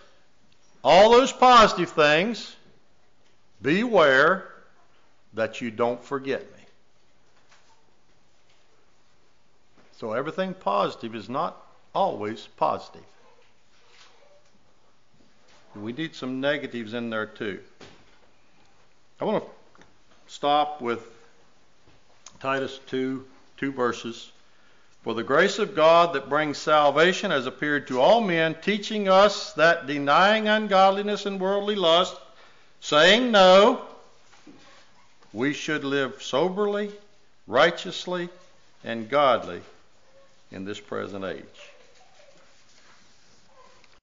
all 0.84 1.12
those 1.12 1.34
positive 1.34 1.90
things, 1.90 2.56
beware 3.62 4.48
that 5.34 5.60
you 5.60 5.70
don't 5.70 6.02
forget 6.02 6.42
me. 6.42 6.64
So 10.00 10.14
everything 10.14 10.54
positive 10.54 11.14
is 11.14 11.28
not 11.28 11.62
always 11.98 12.48
positive. 12.58 13.02
We 15.76 15.94
need 15.94 16.14
some 16.14 16.40
negatives 16.40 16.94
in 16.94 17.10
there 17.10 17.26
too. 17.26 17.60
I 19.20 19.26
want 19.26 19.44
to 19.44 19.50
stop 20.28 20.80
with 20.80 21.04
Titus 22.40 22.80
2, 22.90 23.26
two 23.58 23.72
verses. 23.72 24.32
For 25.04 25.16
the 25.16 25.24
grace 25.24 25.58
of 25.58 25.76
God 25.76 26.14
that 26.14 26.30
brings 26.30 26.60
salvation 26.60 27.32
has 27.32 27.48
appeared 27.48 27.88
to 27.88 28.00
all 28.00 28.22
men, 28.22 28.56
teaching 28.62 29.10
us 29.10 29.54
that 29.54 29.88
denying 29.88 30.48
ungodliness 30.48 31.26
and 31.26 31.40
worldly 31.40 31.76
lust, 31.76 32.16
saying 32.80 33.32
no, 33.32 33.82
we 35.34 35.52
should 35.52 35.84
live 35.84 36.22
soberly, 36.22 36.92
righteously, 37.48 38.30
and 38.84 39.10
godly 39.10 39.62
in 40.52 40.64
this 40.64 40.80
present 40.80 41.26
age. 41.26 41.72